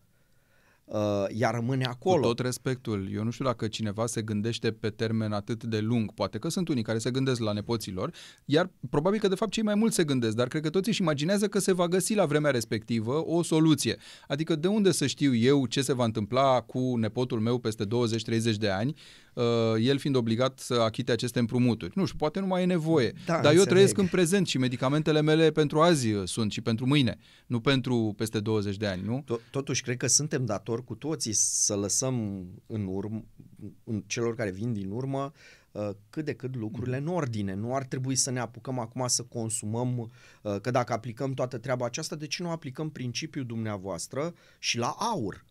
Uh, 0.85 1.25
ea 1.29 1.49
rămâne 1.49 1.83
Cu 1.83 1.89
acolo. 1.89 2.27
tot 2.27 2.39
respectul, 2.39 3.09
eu 3.13 3.23
nu 3.23 3.29
știu 3.29 3.45
dacă 3.45 3.67
cineva 3.67 4.05
se 4.05 4.21
gândește 4.21 4.71
pe 4.71 4.89
termen 4.89 5.31
atât 5.31 5.63
de 5.63 5.79
lung. 5.79 6.13
Poate 6.13 6.37
că 6.37 6.49
sunt 6.49 6.67
unii 6.67 6.83
care 6.83 6.97
se 6.97 7.11
gândesc 7.11 7.39
la 7.39 7.51
nepoților, 7.51 8.13
iar 8.45 8.69
probabil 8.89 9.19
că 9.19 9.27
de 9.27 9.35
fapt 9.35 9.51
cei 9.51 9.63
mai 9.63 9.75
mulți 9.75 9.95
se 9.95 10.03
gândesc, 10.03 10.35
dar 10.35 10.47
cred 10.47 10.61
că 10.61 10.69
toți 10.69 10.89
își 10.89 11.01
imaginează 11.01 11.47
că 11.47 11.59
se 11.59 11.73
va 11.73 11.87
găsi 11.87 12.13
la 12.13 12.25
vremea 12.25 12.51
respectivă 12.51 13.25
o 13.25 13.43
soluție. 13.43 13.97
Adică 14.27 14.55
de 14.55 14.67
unde 14.67 14.91
să 14.91 15.07
știu 15.07 15.35
eu 15.35 15.65
ce 15.65 15.81
se 15.81 15.93
va 15.93 16.03
întâmpla 16.03 16.61
cu 16.61 16.95
nepotul 16.95 17.39
meu 17.39 17.57
peste 17.57 17.85
20-30 17.85 18.57
de 18.57 18.69
ani, 18.69 18.89
uh, 18.89 19.30
el 19.79 19.97
fiind 19.97 20.15
obligat 20.15 20.59
să 20.59 20.73
achite 20.73 21.11
aceste 21.11 21.39
împrumuturi. 21.39 21.91
Nu 21.95 22.05
știu, 22.05 22.17
poate 22.17 22.39
nu 22.39 22.45
mai 22.45 22.61
e 22.61 22.65
nevoie. 22.65 23.13
Da, 23.25 23.33
dar 23.33 23.43
eu 23.43 23.49
înțeleg. 23.49 23.67
trăiesc 23.67 23.97
în 23.97 24.07
prezent 24.07 24.47
și 24.47 24.57
medicamentele 24.57 25.21
mele 25.21 25.51
pentru 25.51 25.81
azi 25.81 26.11
uh, 26.11 26.27
sunt 26.27 26.51
și 26.51 26.61
pentru 26.61 26.85
mâine, 26.85 27.17
nu 27.45 27.59
pentru 27.59 28.13
peste 28.17 28.39
20 28.39 28.77
de 28.77 28.87
ani, 28.87 29.03
nu? 29.03 29.23
To- 29.23 29.49
Totuși, 29.51 29.81
cred 29.81 29.97
că 29.97 30.07
suntem 30.07 30.45
datori 30.45 30.83
cu 30.83 30.95
toții 30.95 31.33
să 31.33 31.75
lăsăm 31.75 32.45
în 32.67 32.85
urmă, 32.89 33.23
în 33.83 34.03
celor 34.07 34.35
care 34.35 34.51
vin 34.51 34.73
din 34.73 34.89
urmă, 34.89 35.31
uh, 35.71 35.89
cât 36.09 36.25
de 36.25 36.33
cât 36.33 36.55
lucrurile 36.55 36.97
în 36.97 37.07
ordine. 37.07 37.53
Nu 37.55 37.75
ar 37.75 37.83
trebui 37.83 38.15
să 38.15 38.31
ne 38.31 38.39
apucăm 38.39 38.79
acum 38.79 39.07
să 39.07 39.23
consumăm, 39.23 39.97
uh, 40.41 40.59
că 40.61 40.71
dacă 40.71 40.93
aplicăm 40.93 41.33
toată 41.33 41.57
treaba 41.57 41.85
aceasta, 41.85 42.15
de 42.15 42.27
ce 42.27 42.43
nu 42.43 42.49
aplicăm 42.49 42.89
principiul 42.89 43.45
dumneavoastră 43.45 44.33
și 44.59 44.77
la 44.77 44.95
aur? 44.99 45.45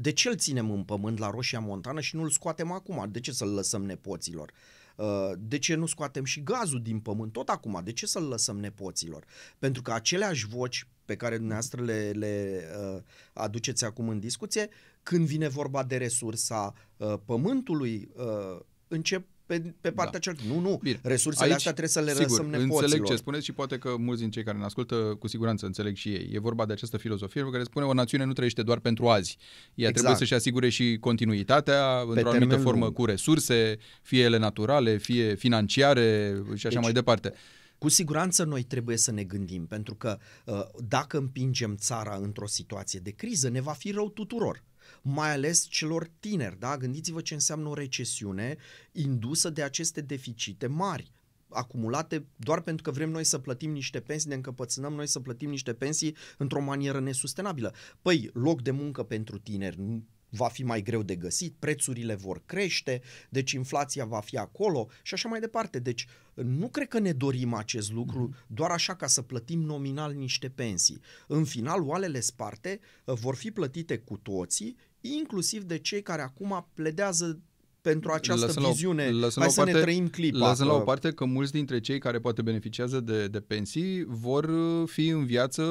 De 0.00 0.12
ce 0.12 0.28
îl 0.28 0.36
ținem 0.36 0.70
în 0.70 0.82
pământ 0.84 1.18
la 1.18 1.30
roșia 1.30 1.60
montană 1.60 2.00
și 2.00 2.16
nu 2.16 2.22
îl 2.22 2.30
scoatem 2.30 2.72
acum? 2.72 3.08
De 3.10 3.20
ce 3.20 3.32
să-l 3.32 3.48
lăsăm 3.48 3.84
nepoților? 3.84 4.52
Uh, 4.96 5.30
De 5.38 5.58
ce 5.58 5.74
nu 5.74 5.86
scoatem 5.86 6.24
și 6.24 6.42
gazul 6.42 6.82
din 6.82 7.00
pământ 7.00 7.32
tot 7.32 7.48
acum? 7.48 7.80
De 7.84 7.92
ce 7.92 8.06
să-l 8.06 8.22
lăsăm 8.22 8.58
nepoților? 8.58 9.24
Pentru 9.58 9.82
că 9.82 9.92
aceleași 9.92 10.46
voci 10.46 10.86
pe 11.04 11.16
care 11.16 11.36
dumneavoastră 11.36 11.82
le, 11.82 12.10
le 12.10 12.64
uh, 12.94 13.02
aduceți 13.32 13.84
acum 13.84 14.08
în 14.08 14.18
discuție, 14.18 14.68
când 15.02 15.26
vine 15.26 15.48
vorba 15.48 15.84
de 15.84 15.96
resursa 15.96 16.74
uh, 16.96 17.14
pământului, 17.24 18.08
uh, 18.16 18.60
încep 18.88 19.26
pe, 19.48 19.74
pe 19.80 19.90
partea 19.90 20.12
Da. 20.12 20.18
cealaltă. 20.18 20.46
Nu, 20.54 20.60
nu, 20.60 20.78
Bine. 20.82 21.00
resursele 21.02 21.44
Aici, 21.44 21.54
astea 21.56 21.72
trebuie 21.72 21.92
să 21.92 22.00
le 22.00 22.10
sigur, 22.10 22.28
lăsăm 22.28 22.46
nepoților. 22.46 22.82
Înțeleg 22.82 23.06
ce 23.06 23.16
spuneți 23.16 23.44
și 23.44 23.52
poate 23.52 23.78
că 23.78 23.96
mulți 23.98 24.20
din 24.20 24.30
cei 24.30 24.42
care 24.44 24.58
ne 24.58 24.64
ascultă 24.64 24.94
cu 24.94 25.28
siguranță 25.28 25.66
înțeleg 25.66 25.96
și 25.96 26.08
ei. 26.08 26.30
E 26.32 26.38
vorba 26.38 26.66
de 26.66 26.72
această 26.72 26.96
filozofie 26.96 27.50
care 27.50 27.62
spune 27.62 27.84
o 27.84 27.92
națiune 27.92 28.24
nu 28.24 28.32
trăiește 28.32 28.62
doar 28.62 28.78
pentru 28.78 29.08
azi. 29.08 29.36
Ea 29.38 29.88
Exact. 29.88 29.92
trebuie 29.94 30.16
să-și 30.16 30.34
asigure 30.34 30.68
și 30.68 30.96
continuitatea 31.00 32.00
într-o 32.00 32.12
anumită 32.12 32.38
termen 32.38 32.60
formă 32.60 32.84
lung. 32.84 32.94
cu 32.96 33.04
resurse, 33.04 33.78
fie 34.02 34.22
ele 34.22 34.38
naturale, 34.38 34.96
fie 34.96 35.34
financiare 35.34 36.34
și 36.54 36.66
așa 36.66 36.68
Deci, 36.68 36.82
mai 36.82 36.92
departe. 36.92 37.32
Cu 37.78 37.88
siguranță 37.88 38.44
noi 38.44 38.62
trebuie 38.62 38.96
să 38.96 39.12
ne 39.12 39.24
gândim, 39.24 39.66
pentru 39.66 39.94
că 39.94 40.18
uh, 40.44 40.60
dacă 40.88 41.16
împingem 41.18 41.76
țara 41.76 42.18
într-o 42.22 42.46
situație 42.46 43.00
de 43.00 43.10
criză, 43.10 43.48
ne 43.48 43.60
va 43.60 43.72
fi 43.72 43.90
rău 43.90 44.10
tuturor. 44.10 44.64
Mai 45.02 45.30
ales 45.30 45.66
celor 45.68 46.10
tineri. 46.20 46.58
Da? 46.58 46.76
Gândiți-vă 46.76 47.20
ce 47.20 47.34
înseamnă 47.34 47.68
o 47.68 47.74
recesiune 47.74 48.56
indusă 48.92 49.50
de 49.50 49.62
aceste 49.62 50.00
deficite 50.00 50.66
mari 50.66 51.12
acumulate 51.48 52.26
doar 52.36 52.60
pentru 52.60 52.82
că 52.82 52.90
vrem 52.90 53.10
noi 53.10 53.24
să 53.24 53.38
plătim 53.38 53.70
niște 53.70 54.00
pensii, 54.00 54.28
ne 54.28 54.34
încăpățânăm 54.34 54.92
noi 54.92 55.06
să 55.06 55.20
plătim 55.20 55.50
niște 55.50 55.72
pensii 55.72 56.16
într-o 56.38 56.60
manieră 56.60 57.00
nesustenabilă. 57.00 57.74
Păi, 58.02 58.30
loc 58.32 58.62
de 58.62 58.70
muncă 58.70 59.02
pentru 59.02 59.38
tineri, 59.38 60.02
va 60.28 60.48
fi 60.48 60.62
mai 60.62 60.82
greu 60.82 61.02
de 61.02 61.16
găsit, 61.16 61.54
prețurile 61.58 62.14
vor 62.14 62.42
crește, 62.46 63.00
deci 63.28 63.52
inflația 63.52 64.04
va 64.04 64.20
fi 64.20 64.36
acolo 64.36 64.88
și 65.02 65.14
așa 65.14 65.28
mai 65.28 65.40
departe. 65.40 65.78
Deci 65.78 66.06
nu 66.34 66.68
cred 66.68 66.88
că 66.88 66.98
ne 66.98 67.12
dorim 67.12 67.54
acest 67.54 67.92
lucru 67.92 68.34
doar 68.46 68.70
așa 68.70 68.94
ca 68.94 69.06
să 69.06 69.22
plătim 69.22 69.60
nominal 69.60 70.14
niște 70.14 70.48
pensii. 70.48 71.00
În 71.26 71.44
final, 71.44 71.82
oalele 71.82 72.20
sparte 72.20 72.80
uh, 73.04 73.14
vor 73.14 73.34
fi 73.34 73.50
plătite 73.50 73.98
cu 73.98 74.16
toții, 74.16 74.76
inclusiv 75.00 75.62
de 75.62 75.78
cei 75.78 76.02
care 76.02 76.22
acum 76.22 76.68
pledează 76.74 77.40
pentru 77.80 78.10
această 78.10 78.46
lăsăm 78.46 78.64
viziune. 78.64 79.10
La, 79.10 79.28
Hai 79.34 79.50
să 79.50 79.60
parte, 79.60 79.72
ne 79.72 79.80
trăim 79.80 80.08
clipa. 80.08 80.48
Lăsăm 80.48 80.66
la 80.66 80.72
o 80.72 80.78
parte 80.80 81.10
că 81.10 81.24
mulți 81.24 81.52
dintre 81.52 81.80
cei 81.80 81.98
care 81.98 82.18
poate 82.18 82.42
beneficiază 82.42 83.00
de, 83.00 83.26
de 83.26 83.40
pensii 83.40 84.04
vor 84.04 84.44
uh, 84.44 84.88
fi 84.88 85.08
în 85.08 85.24
viață 85.24 85.64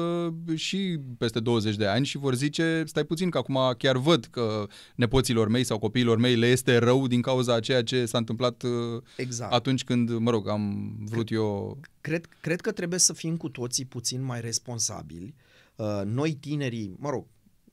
și 0.54 0.98
peste 1.18 1.40
20 1.40 1.76
de 1.76 1.86
ani 1.86 2.06
și 2.06 2.18
vor 2.18 2.34
zice, 2.34 2.82
stai 2.86 3.04
puțin 3.04 3.30
că 3.30 3.38
acum 3.38 3.58
chiar 3.78 3.96
văd 3.96 4.24
că 4.24 4.66
nepoților 4.94 5.48
mei 5.48 5.64
sau 5.64 5.78
copiilor 5.78 6.18
mei 6.18 6.36
le 6.36 6.46
este 6.46 6.76
rău 6.76 7.06
din 7.06 7.20
cauza 7.20 7.54
a 7.54 7.60
ceea 7.60 7.82
ce 7.82 8.04
s-a 8.04 8.18
întâmplat 8.18 8.62
uh, 8.62 9.02
exact. 9.16 9.52
atunci 9.52 9.84
când, 9.84 10.10
mă 10.18 10.30
rog, 10.30 10.48
am 10.48 10.94
vrut 11.04 11.26
cred, 11.26 11.38
eu... 11.38 11.80
Cred, 12.00 12.28
cred 12.40 12.60
că 12.60 12.72
trebuie 12.72 12.98
să 12.98 13.12
fim 13.12 13.36
cu 13.36 13.48
toții 13.48 13.84
puțin 13.84 14.24
mai 14.24 14.40
responsabili. 14.40 15.34
Uh, 15.76 16.02
noi 16.04 16.32
tinerii, 16.32 16.96
mă 16.98 17.10
rog, 17.10 17.26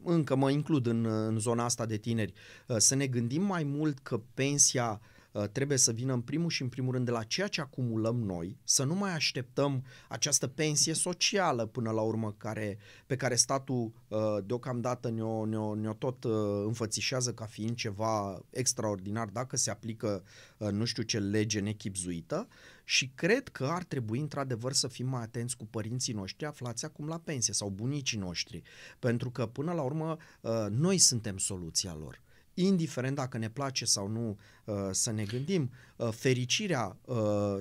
încă 0.06 0.36
mă 0.36 0.50
includ 0.50 0.86
în, 0.86 1.06
în 1.06 1.40
zona 1.40 1.64
asta 1.64 1.86
de 1.86 1.98
tineri, 1.98 2.34
uh, 2.68 2.76
să 2.78 2.96
ne 2.96 3.08
gândim 3.08 3.42
mai 3.42 3.64
mult 3.64 4.00
că 4.00 4.22
pensia 4.34 5.02
uh, 5.32 5.44
trebuie 5.52 5.78
să 5.78 5.92
vină 5.92 6.14
în 6.14 6.22
primul 6.22 6.50
și 6.50 6.62
în 6.62 6.68
primul 6.70 6.94
rând 6.94 7.06
de 7.06 7.12
la 7.12 7.24
ceea 7.24 7.48
ce 7.48 7.62
acumulăm 7.62 8.16
noi, 8.16 8.58
să 8.64 8.84
nu 8.84 8.96
mai 8.96 9.14
așteptăm 9.14 9.84
această 10.10 10.48
pensie 10.48 10.94
socială 10.94 11.66
până 11.66 11.92
la 11.92 12.02
urmă 12.02 12.36
care, 12.38 12.78
pe 13.06 13.16
care 13.16 13.36
statul 13.36 13.92
uh, 14.08 14.20
deocamdată 14.46 15.10
ne-o, 15.10 15.46
ne-o, 15.46 15.76
ne-o 15.76 15.94
tot 15.94 16.24
înfățișează 16.66 17.34
ca 17.34 17.46
fiind 17.46 17.76
ceva 17.76 18.42
extraordinar 18.50 19.28
dacă 19.28 19.58
se 19.58 19.72
aplică 19.72 20.24
nu 20.58 20.86
știu 20.86 21.04
ce 21.04 21.20
lege 21.20 21.60
nechipzuită 21.60 22.48
și 22.86 23.12
cred 23.16 23.48
că 23.48 23.66
ar 23.66 23.84
trebui 23.84 24.20
într-adevăr 24.20 24.74
să 24.74 24.88
fim 24.88 25.08
mai 25.08 25.22
atenți 25.22 25.58
cu 25.58 25.66
părinții 25.66 26.14
noștri 26.14 26.46
aflați 26.46 26.86
acum 26.86 27.08
la 27.08 27.18
pensie 27.18 27.54
sau 27.54 27.70
bunicii 27.70 28.18
noștri, 28.18 28.62
pentru 29.00 29.30
că 29.32 29.46
până 29.46 29.72
la 29.72 29.82
urmă 29.82 30.18
uh, 30.42 30.52
noi 30.70 30.98
suntem 30.98 31.38
soluția 31.38 31.94
lor 32.00 32.24
indiferent 32.58 33.16
dacă 33.16 33.38
ne 33.38 33.50
place 33.50 33.86
sau 33.86 34.08
nu 34.08 34.38
uh, 34.66 34.76
să 34.92 35.12
ne 35.12 35.24
gândim, 35.24 35.72
uh, 35.96 36.10
fericirea 36.12 36.98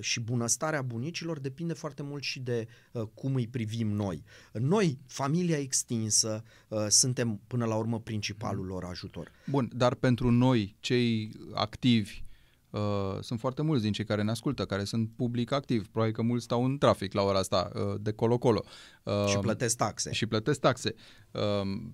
și 0.01 0.21
bunăstarea 0.21 0.83
bunicilor 0.83 1.39
depinde 1.39 1.73
foarte 1.73 2.03
mult 2.03 2.23
și 2.23 2.41
de 2.41 2.69
cum 3.15 3.35
îi 3.35 3.47
privim 3.47 3.89
noi. 3.89 4.25
Noi, 4.53 4.99
familia 5.07 5.59
extinsă, 5.59 6.45
suntem 6.89 7.41
până 7.47 7.65
la 7.65 7.75
urmă 7.75 8.01
principalul 8.01 8.67
lor 8.67 8.85
ajutor. 8.85 9.31
Bun, 9.47 9.71
dar 9.75 9.95
pentru 9.95 10.31
noi, 10.31 10.77
cei 10.81 11.31
activi, 11.53 12.25
Uh, 12.75 13.19
sunt 13.21 13.41
foarte 13.41 13.63
mulți 13.63 13.83
din 13.83 13.93
cei 13.93 14.05
care 14.05 14.23
ne 14.23 14.31
ascultă, 14.31 14.65
care 14.65 14.85
sunt 14.85 15.11
public 15.17 15.53
activ. 15.53 15.87
Probabil 15.87 16.15
că 16.15 16.23
mulți 16.23 16.45
stau 16.45 16.65
în 16.65 16.79
trafic 16.79 17.13
la 17.13 17.23
ora 17.23 17.39
asta, 17.39 17.71
uh, 17.75 17.95
de 18.01 18.13
colo-colo. 18.13 18.65
Uh, 19.03 19.27
și 19.27 19.39
plătesc 19.39 19.77
taxe. 19.77 20.13
Și 20.13 20.27
plătesc 20.27 20.61
taxe. 20.61 20.95
Uh, 21.35 21.41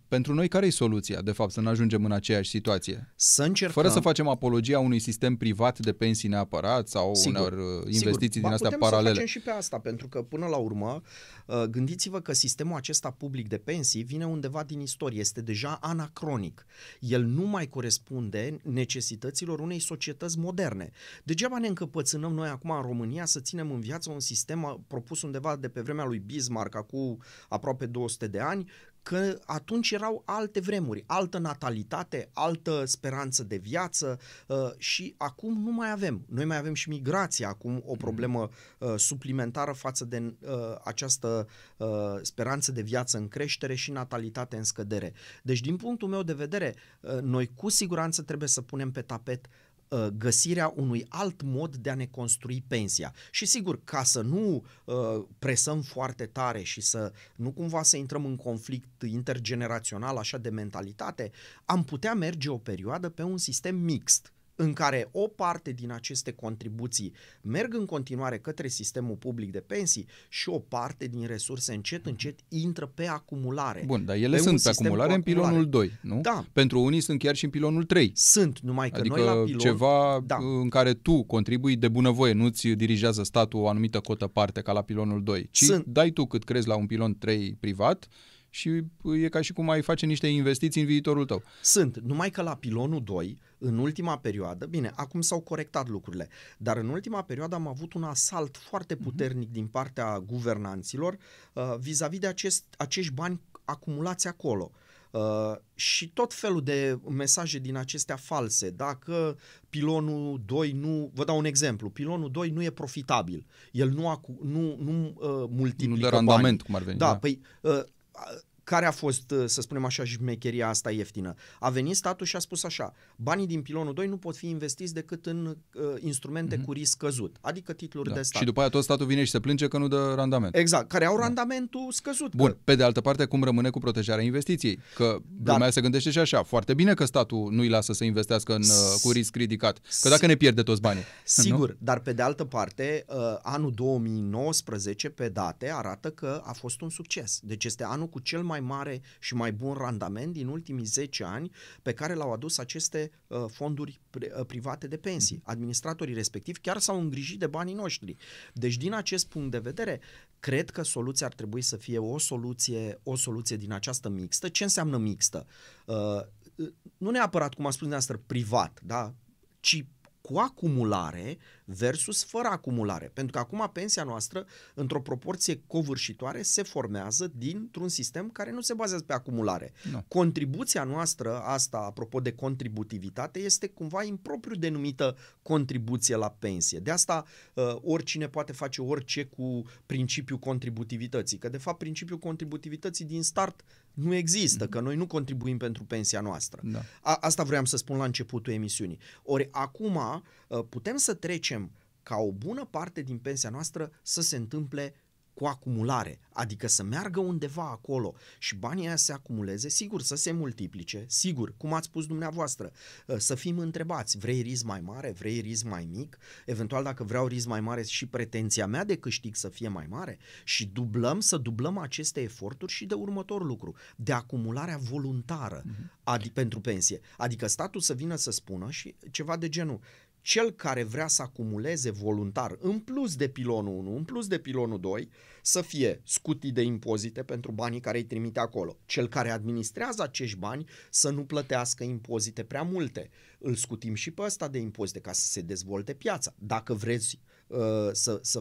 pentru 0.09 0.35
noi, 0.35 0.49
care 0.49 0.67
e 0.67 0.71
soluția, 0.71 1.21
de 1.21 1.33
fapt, 1.33 1.51
să 1.51 1.61
nu 1.61 1.69
ajungem 1.69 2.05
în 2.05 2.13
aceeași 2.13 2.51
situație? 2.51 3.13
Să 3.17 3.43
încercăm... 3.43 3.83
Fără 3.83 3.95
să 3.95 4.01
facem 4.01 4.29
apologia 4.29 4.79
unui 4.79 4.99
sistem 4.99 5.37
privat 5.37 5.79
de 5.79 5.93
pensii 5.93 6.29
neapărat 6.29 6.89
sau 6.89 7.15
sigur, 7.15 7.39
unor 7.39 7.53
uh, 7.53 7.93
investiții 7.93 8.41
sigur. 8.41 8.43
din 8.43 8.53
astea 8.53 8.79
ba, 8.79 8.89
paralele. 8.89 9.09
Să 9.09 9.21
facem 9.21 9.27
și 9.27 9.41
pe 9.41 9.51
asta, 9.51 9.79
pentru 9.79 10.09
că, 10.09 10.23
până 10.23 10.47
la 10.47 10.57
urmă, 10.57 11.03
uh, 11.47 11.63
gândiți-vă 11.63 12.21
că 12.21 12.33
sistemul 12.33 12.77
acesta 12.77 13.11
public 13.11 13.49
de 13.49 13.59
pensii 13.59 14.03
vine 14.03 14.27
undeva 14.27 14.63
din 14.63 14.81
istorie, 14.81 15.21
este 15.21 15.41
deja 15.41 15.79
anacronic. 15.81 16.67
El 17.01 17.25
nu 17.25 17.47
mai 17.47 17.69
corespunde 17.69 18.57
necesităților 18.63 19.61
unei 19.61 19.79
societăți 19.79 20.39
moderne. 20.39 20.91
Degeaba 21.25 21.59
ne 21.59 21.67
încăpățânăm 21.67 22.33
noi 22.33 22.49
acum 22.49 22.71
în 22.71 22.83
România 22.83 23.25
să 23.25 23.41
ținem 23.41 23.71
în 23.71 23.81
viață 23.81 24.11
un 24.11 24.21
sistem 24.21 24.85
propus 24.89 25.23
undeva 25.23 25.57
de 25.57 25.69
pe 25.69 25.81
vremea 25.81 26.05
lui 26.05 26.19
Bismarck, 26.19 26.75
acum 26.77 27.23
aproape 27.49 27.87
200 27.87 28.27
de 28.27 28.39
ani, 28.41 28.71
că 29.11 29.39
atunci 29.45 29.91
erau 29.91 30.23
alte 30.25 30.61
vremuri, 30.61 31.05
altă 31.07 31.39
natalitate, 31.39 32.31
altă 32.33 32.83
speranță 32.85 33.45
de 33.45 33.57
viață 33.57 34.19
uh, 34.47 34.57
și 34.79 35.15
acum 35.17 35.63
nu 35.63 35.73
mai 35.73 35.91
avem. 35.91 36.25
Noi 36.29 36.45
mai 36.45 36.57
avem 36.57 36.75
și 36.75 36.89
migrația 36.89 37.49
acum 37.49 37.83
o 37.87 37.97
problemă 37.97 38.49
uh, 38.79 38.95
suplimentară 38.97 39.73
față 39.73 40.05
de 40.05 40.35
uh, 40.41 40.49
această 40.85 41.49
uh, 41.77 41.89
speranță 42.23 42.73
de 42.73 42.83
viață 42.83 43.19
în 43.19 43.29
creștere 43.29 43.75
și 43.75 43.91
natalitate 43.91 44.57
în 44.57 44.65
scădere. 44.65 45.13
Deci 45.43 45.61
din 45.61 45.77
punctul 45.77 46.09
meu 46.09 46.23
de 46.23 46.33
vedere, 46.33 46.75
uh, 47.01 47.21
noi 47.21 47.51
cu 47.55 47.69
siguranță 47.69 48.23
trebuie 48.23 48.49
să 48.49 48.63
punem 48.63 48.91
pe 48.91 49.03
tapet 49.03 49.47
Uh, 49.47 49.70
găsirea 50.17 50.73
unui 50.77 51.07
alt 51.09 51.43
mod 51.43 51.77
de 51.77 51.91
a 51.91 51.95
ne 51.95 52.07
construi 52.07 52.65
pensia. 52.67 53.15
Și 53.31 53.47
sigur, 53.47 53.85
ca 53.85 54.03
să 54.03 54.21
nu 54.21 54.65
uh, 54.85 54.95
presăm 55.39 55.83
foarte 55.83 56.27
tare 56.27 56.63
și 56.63 56.81
să 56.81 57.13
nu 57.37 57.51
cumva 57.51 57.83
să 57.83 57.97
intrăm 57.97 58.25
în 58.25 58.37
conflict 58.37 59.03
intergenerațional 59.03 60.17
așa 60.17 60.39
de 60.39 60.51
mentalitate, 60.51 61.31
am 61.65 61.85
putea 61.85 62.15
merge 62.15 62.49
o 62.49 62.59
perioadă 62.59 63.09
pe 63.09 63.23
un 63.23 63.39
sistem 63.39 63.77
mixt 63.77 64.33
în 64.61 64.73
care 64.73 65.09
o 65.13 65.27
parte 65.27 65.73
din 65.73 65.93
aceste 65.93 66.33
contribuții 66.33 67.13
merg 67.43 67.75
în 67.75 67.85
continuare 67.85 68.39
către 68.39 68.69
sistemul 68.69 69.17
public 69.17 69.53
de 69.53 69.61
pensii 69.61 70.07
și 70.29 70.49
o 70.49 70.59
parte 70.59 71.07
din 71.07 71.27
resurse 71.27 71.75
încet, 71.75 72.07
încet 72.07 72.39
intră 72.49 72.87
pe 72.95 73.07
acumulare. 73.07 73.83
Bun, 73.87 74.05
dar 74.05 74.17
ele 74.17 74.37
pe 74.37 74.43
sunt 74.43 74.63
pe 74.63 74.69
acumulare 74.69 75.15
în 75.15 75.23
pilonul 75.23 75.69
2, 75.69 75.99
nu? 76.03 76.21
Da. 76.21 76.45
Pentru 76.53 76.81
unii 76.81 77.01
sunt 77.01 77.19
chiar 77.19 77.35
și 77.35 77.45
în 77.45 77.51
pilonul 77.51 77.85
3. 77.85 78.13
Sunt, 78.15 78.59
numai 78.59 78.91
că 78.91 79.01
adică 79.01 79.17
noi 79.17 79.25
la 79.25 79.43
pilon... 79.43 79.59
ceva 79.59 80.23
da. 80.27 80.37
în 80.61 80.69
care 80.69 80.95
tu 80.95 81.23
contribui 81.23 81.77
de 81.77 81.89
bunăvoie, 81.89 82.33
nu-ți 82.33 82.69
dirigează 82.69 83.23
statul 83.23 83.61
o 83.61 83.69
anumită 83.69 84.01
cotă 84.01 84.27
parte 84.27 84.61
ca 84.61 84.73
la 84.73 84.83
pilonul 84.83 85.23
2, 85.23 85.49
ci 85.51 85.65
sunt. 85.65 85.85
dai 85.87 86.11
tu 86.11 86.27
cât 86.27 86.45
crezi 86.45 86.69
la 86.69 86.77
un 86.77 86.87
pilon 86.87 87.19
3 87.19 87.57
privat 87.61 88.09
și 88.51 88.83
e 89.23 89.29
ca 89.29 89.41
și 89.41 89.53
cum 89.53 89.71
ai 89.71 89.83
face 89.83 90.07
niște 90.07 90.27
investiții 90.27 90.81
în 90.81 90.87
viitorul 90.87 91.27
tău. 91.27 91.43
Sunt, 91.63 91.99
numai 91.99 92.31
că 92.31 92.43
la 92.43 92.57
pilonul 92.57 93.03
2, 93.05 93.39
în 93.59 93.79
ultima 93.79 94.19
perioadă, 94.19 94.67
bine, 94.67 94.93
acum 94.95 95.21
s-au 95.21 95.41
corectat 95.41 95.89
lucrurile, 95.89 96.29
dar 96.59 96.77
în 96.77 96.89
ultima 96.89 97.23
perioadă 97.23 97.55
am 97.55 97.67
avut 97.67 97.93
un 97.93 98.03
asalt 98.03 98.57
foarte 98.57 98.95
mhm. 98.95 99.03
puternic 99.03 99.49
uh-huh. 99.49 99.53
din 99.53 99.67
partea 99.67 100.19
guvernanților 100.19 101.17
uh, 101.53 101.75
vis-a-vis 101.79 102.19
de 102.19 102.27
acest, 102.27 102.65
acești 102.77 103.13
bani 103.13 103.41
acumulați 103.65 104.29
acolo. 104.29 104.71
Uh, 105.11 105.57
și 105.75 106.09
tot 106.09 106.35
felul 106.35 106.63
de 106.63 106.99
mesaje 107.09 107.59
din 107.59 107.77
acestea 107.77 108.17
false. 108.17 108.71
Dacă 108.71 109.39
pilonul 109.69 110.43
2 110.47 110.73
nu, 110.73 111.11
vă 111.15 111.25
dau 111.25 111.39
un 111.39 111.45
exemplu, 111.45 111.89
pilonul 111.89 112.31
2 112.31 112.51
nu 112.51 112.63
e 112.63 112.71
profitabil, 112.71 113.47
el 113.73 113.91
nu, 113.91 114.09
acu, 114.09 114.39
nu, 114.43 114.77
nu 114.81 115.07
uh, 115.07 115.51
multiplică 115.57 115.95
Nu 115.95 115.97
de 115.97 116.09
randament, 116.09 116.43
banii. 116.43 116.59
cum 116.59 116.75
ar 116.75 116.83
veni. 116.83 116.99
Da, 116.99 117.07
da. 117.07 117.17
păi 117.17 117.41
uh, 117.61 117.83
uh, 118.17 118.37
care 118.71 118.87
a 118.87 118.91
fost, 118.91 119.31
uh, 119.31 119.45
să 119.47 119.61
spunem 119.61 119.85
așa, 119.85 120.05
șmecheria 120.05 120.69
asta 120.69 120.91
ieftină? 120.91 121.35
A 121.61 121.71
venit 121.71 121.97
statul 121.97 122.27
și 122.27 122.37
a 122.37 122.39
spus 122.39 122.65
așa, 122.65 122.93
banii 123.17 123.47
din 123.47 123.63
pilonul 123.63 123.95
2 123.95 124.07
nu 124.07 124.17
pot 124.17 124.37
fi 124.37 124.49
investiți 124.49 124.95
decât 124.95 125.27
în 125.27 125.47
uh, 125.47 125.83
instrumente 126.01 126.57
mm-hmm. 126.57 126.65
cu 126.65 126.73
risc 126.73 126.91
scăzut, 126.91 127.37
adică 127.41 127.73
titluri 127.73 128.09
da. 128.09 128.15
de 128.15 128.23
stat. 128.23 128.41
Și 128.41 128.47
după 128.47 128.61
aia 128.61 128.69
tot 128.69 128.83
statul 128.83 129.07
vine 129.07 129.25
și 129.25 129.31
se 129.31 129.41
plânge 129.41 129.69
că 129.69 129.79
nu 129.79 129.89
dă 129.89 130.13
randament. 130.17 130.57
Exact, 130.57 130.89
care 130.89 131.05
au 131.05 131.17
da. 131.17 131.23
randamentul 131.23 131.87
scăzut. 131.91 132.35
Bun, 132.35 132.51
că... 132.51 132.57
pe 132.65 132.75
de 132.75 132.83
altă 132.83 133.01
parte, 133.01 133.25
cum 133.25 133.45
rămâne 133.45 133.71
cu 133.71 133.79
protejarea 133.79 134.25
investiției? 134.25 134.79
Că 134.95 135.19
Dar... 135.29 135.55
lumea 135.55 135.71
se 135.71 135.81
gândește 135.81 136.11
și 136.11 136.19
așa, 136.19 136.43
foarte 136.43 136.75
bine 136.75 136.95
că 136.95 137.05
statul 137.05 137.49
nu-i 137.53 137.69
lasă 137.69 137.93
să 137.93 138.05
investească 138.05 138.55
în, 138.55 138.63
uh, 138.63 139.01
cu 139.03 139.11
risc 139.11 139.37
ridicat, 139.37 139.79
că 140.01 140.09
dacă 140.09 140.27
ne 140.27 140.35
pierde 140.35 140.63
toți 140.63 140.81
banii. 140.81 141.03
Sigur, 141.25 141.69
nu? 141.69 141.77
dar 141.79 142.01
pe 142.01 142.13
de 142.13 142.23
altă 142.23 142.45
parte, 142.45 143.05
uh, 143.09 143.17
anul 143.43 143.73
2019 143.73 145.09
pe 145.09 145.29
date 145.29 145.73
arată 145.73 146.11
că 146.11 146.43
a 146.45 146.53
fost 146.53 146.81
un 146.81 146.91
succes. 146.91 147.41
Deci 147.43 147.65
este 147.65 147.85
anul 147.85 148.09
cu 148.09 148.19
cel 148.19 148.43
mai 148.43 148.60
mare 148.61 149.01
și 149.19 149.35
mai 149.35 149.53
bun 149.53 149.75
randament 149.75 150.33
din 150.33 150.47
ultimii 150.47 150.85
10 150.85 151.25
ani 151.25 151.51
pe 151.83 151.93
care 151.93 152.15
l-au 152.15 152.33
adus 152.33 152.59
aceste 152.59 153.11
uh, 153.27 153.45
fonduri 153.49 154.01
pri- 154.11 154.39
uh, 154.39 154.47
private 154.47 154.87
de 154.87 154.97
pensii. 154.97 155.37
Mhm. 155.37 155.51
Administratorii 155.51 156.15
respectivi 156.15 156.61
chiar 156.61 156.79
s-au 156.79 157.01
îngrijit 157.01 157.39
de 157.39 157.47
banii 157.47 157.75
noștri. 157.75 158.17
Deci 158.53 158.77
din 158.77 158.93
acest 158.93 159.29
punct 159.29 159.51
de 159.51 159.59
vedere, 159.59 160.01
cred 160.41 160.71
că 160.71 160.83
soluția 160.83 161.27
ar 161.27 161.35
trebui 161.35 161.63
să 161.63 161.77
fie 161.77 161.99
o 161.99 162.19
soluție, 162.19 163.01
o 163.03 163.17
soluție 163.17 163.57
din 163.57 163.73
această 163.73 164.09
mixtă. 164.09 164.49
Ce 164.49 164.63
înseamnă 164.63 164.99
mixtă? 164.99 165.47
Uh, 165.87 166.67
nu 166.97 167.11
neapărat, 167.11 167.55
cum 167.55 167.67
a 167.67 167.71
spus 167.71 167.89
dumneavoastră, 167.89 168.23
privat, 168.27 168.81
da? 168.83 169.15
ci 169.61 169.85
cu 170.21 170.39
acumulare 170.39 171.39
versus 171.65 172.25
fără 172.25 172.49
acumulare. 172.49 173.11
Pentru 173.15 173.33
că 173.33 173.39
acum 173.39 173.71
pensia 173.73 174.05
noastră, 174.05 174.47
într-o 174.75 175.01
proporție 175.01 175.63
covârșitoare, 175.67 176.43
se 176.43 176.63
formează 176.63 177.33
dintr-un 177.37 177.89
sistem 177.89 178.31
care 178.31 178.51
nu 178.51 178.61
se 178.61 178.75
bazează 178.75 179.05
pe 179.05 179.13
acumulare. 179.13 179.73
Nu. 179.91 180.05
Contribuția 180.09 180.85
noastră, 180.85 181.41
asta 181.41 181.79
apropo 181.79 182.21
de 182.21 182.33
contributivitate, 182.33 183.39
este 183.39 183.69
cumva 183.69 184.03
impropriu 184.03 184.55
denumită 184.55 185.17
contribuție 185.43 186.17
la 186.17 186.31
pensie. 186.39 186.79
De 186.79 186.91
asta 186.91 187.25
uh, 187.55 187.77
oricine 187.83 188.29
poate 188.29 188.53
face 188.53 188.83
orice 188.83 189.25
cu 189.25 189.63
principiul 189.87 190.39
contributivității, 190.39 191.39
că 191.39 191.49
de 191.49 191.59
fapt 191.59 191.79
principiul 191.79 192.19
contributivității 192.19 193.05
din 193.05 193.23
start 193.23 193.65
nu 193.95 194.15
există, 194.15 194.67
că 194.67 194.81
noi 194.81 194.97
nu 194.97 195.07
contribuim 195.07 195.59
pentru 195.59 195.85
pensia 195.85 196.21
noastră. 196.21 196.61
Da. 196.65 196.83
A, 197.03 197.15
asta 197.21 197.43
vreau 197.43 197.65
să 197.65 197.77
spun 197.77 197.97
la 197.97 198.05
începutul 198.05 198.53
emisiunii. 198.53 198.99
Ori 199.23 199.49
acum 199.51 199.95
uh, 199.97 200.65
putem 200.69 200.97
să 200.97 201.15
trecem 201.15 201.71
ca 202.03 202.17
o 202.17 202.33
bună 202.33 202.65
parte 202.65 203.03
din 203.03 203.19
pensia 203.19 203.51
noastră 203.51 203.93
să 204.03 204.21
se 204.21 204.37
întâmple 204.37 204.95
cu 205.35 205.47
acumulare, 205.47 206.19
adică 206.33 206.67
să 206.67 206.83
meargă 206.83 207.21
undeva 207.21 207.71
acolo 207.71 208.15
și 208.39 208.55
banii 208.55 208.87
aia 208.87 208.97
se 208.97 209.13
acumuleze, 209.13 209.69
sigur 209.69 210.03
să 210.03 210.15
se 210.15 210.33
multiplice, 210.33 211.05
sigur, 211.09 211.55
cum 211.57 211.73
ați 211.73 211.87
spus 211.87 212.07
dumneavoastră, 212.07 212.73
uh, 213.07 213.17
să 213.19 213.35
fim 213.35 213.59
întrebați, 213.59 214.19
vrei 214.19 214.41
risc 214.41 214.65
mai 214.65 214.81
mare, 214.81 215.11
vrei 215.11 215.41
risc 215.41 215.65
mai 215.65 215.89
mic, 215.93 216.19
eventual 216.47 216.83
dacă 216.83 217.05
vreau 217.05 217.27
risc 217.27 217.47
mai 217.47 217.61
mare 217.61 217.83
și 217.83 218.07
pretenția 218.07 218.67
mea 218.67 218.85
de 218.85 218.97
câștig 218.97 219.35
să 219.35 219.49
fie 219.49 219.69
mai 219.69 219.87
mare? 219.89 220.19
Și 220.45 220.67
dublăm, 220.67 221.21
să 221.21 221.37
dublăm 221.37 221.79
aceste 221.79 222.21
eforturi 222.21 222.73
și 222.73 222.87
de 222.87 222.95
următor 222.95 223.45
lucru, 223.45 223.75
de 223.97 224.13
acumularea 224.13 224.77
voluntară 224.77 225.63
uh-huh. 225.63 226.17
adi- 226.17 226.33
pentru 226.33 226.61
pensie, 226.61 227.01
adică 227.17 227.47
statul 227.47 227.81
să 227.81 227.95
vină 227.95 228.17
să 228.17 228.31
spună 228.31 228.71
și 228.71 228.95
ceva 229.11 229.37
de 229.37 229.49
genul, 229.49 229.81
cel 230.23 230.51
care 230.51 230.83
vrea 230.83 231.07
să 231.07 231.23
acumuleze 231.23 231.91
voluntar 231.91 232.57
în 232.61 232.79
plus 232.79 233.17
de 233.17 233.29
pilonul 233.29 233.77
1, 233.77 233.97
în 233.97 234.05
plus 234.05 234.27
de 234.27 234.39
pilonul 234.39 234.81
2, 234.81 235.09
să 235.43 235.61
fie 235.61 236.01
scutit 236.05 236.55
de 236.55 236.63
impozite 236.63 237.23
pentru 237.23 237.53
banii 237.53 237.81
care 237.81 237.99
îi 237.99 238.05
trimite 238.05 238.41
acolo. 238.41 238.77
Cel 238.87 239.09
care 239.09 239.31
administrează 239.31 240.03
acești 240.03 240.39
bani 240.39 240.65
să 240.91 241.11
nu 241.11 241.25
plătească 241.25 241.85
impozite 241.85 242.43
prea 242.43 242.63
multe. 242.63 243.11
Îl 243.39 243.55
scutim 243.55 243.95
și 243.95 244.11
pe 244.11 244.23
ăsta 244.23 244.49
de 244.49 244.59
impozite 244.59 245.01
ca 245.01 245.13
să 245.13 245.27
se 245.27 245.41
dezvolte 245.41 245.93
piața. 245.93 246.35
Dacă 246.39 246.75
vreți 246.75 247.19
uh, 247.47 247.59
să, 247.93 248.19
să 248.23 248.41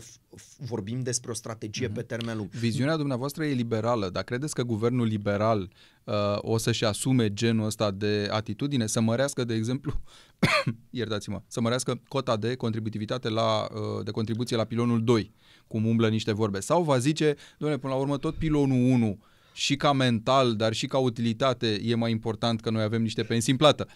vorbim 0.57 1.01
despre 1.01 1.31
o 1.31 1.33
strategie 1.33 1.89
mm-hmm. 1.89 1.93
pe 1.93 2.01
termen 2.01 2.37
lung. 2.37 2.49
Viziunea 2.49 2.95
dumneavoastră 2.95 3.45
e 3.45 3.53
liberală, 3.53 4.09
dar 4.09 4.23
credeți 4.23 4.53
că 4.53 4.63
guvernul 4.63 5.05
liberal 5.05 5.71
uh, 6.03 6.13
o 6.37 6.57
să-și 6.57 6.85
asume 6.85 7.33
genul 7.33 7.65
ăsta 7.65 7.91
de 7.91 8.27
atitudine, 8.31 8.87
să 8.87 9.01
mărească, 9.01 9.43
de 9.43 9.53
exemplu, 9.53 10.01
iertați-mă, 10.89 11.41
să 11.47 11.61
mărească 11.61 12.01
cota 12.07 12.37
de 12.37 12.55
contributivitate 12.55 13.29
la, 13.29 13.67
uh, 13.71 14.03
de 14.03 14.11
contribuție 14.11 14.55
la 14.55 14.63
pilonul 14.63 15.03
2, 15.03 15.33
cum 15.67 15.85
umblă 15.85 16.09
niște 16.09 16.31
vorbe, 16.31 16.59
sau 16.59 16.83
va 16.83 16.97
zice, 16.97 17.35
domnule, 17.57 17.81
până 17.81 17.93
la 17.93 17.99
urmă 17.99 18.17
tot 18.17 18.35
pilonul 18.35 18.91
1 18.91 19.19
și 19.53 19.75
ca 19.75 19.91
mental, 19.91 20.55
dar 20.55 20.73
și 20.73 20.87
ca 20.87 20.97
utilitate 20.97 21.79
e 21.83 21.95
mai 21.95 22.11
important 22.11 22.61
că 22.61 22.69
noi 22.69 22.83
avem 22.83 23.01
niște 23.01 23.23
pensii 23.23 23.51
în 23.51 23.57
plată. 23.57 23.87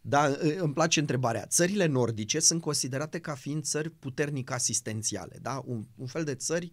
Da, 0.00 0.30
îmi 0.58 0.72
place 0.72 1.00
întrebarea. 1.00 1.46
Țările 1.46 1.86
nordice 1.86 2.40
sunt 2.40 2.60
considerate 2.60 3.18
ca 3.18 3.34
fiind 3.34 3.62
țări 3.62 3.90
puternic 3.90 4.50
asistențiale, 4.50 5.38
da? 5.42 5.62
Un, 5.66 5.84
un 5.96 6.06
fel 6.06 6.24
de 6.24 6.34
țări 6.34 6.70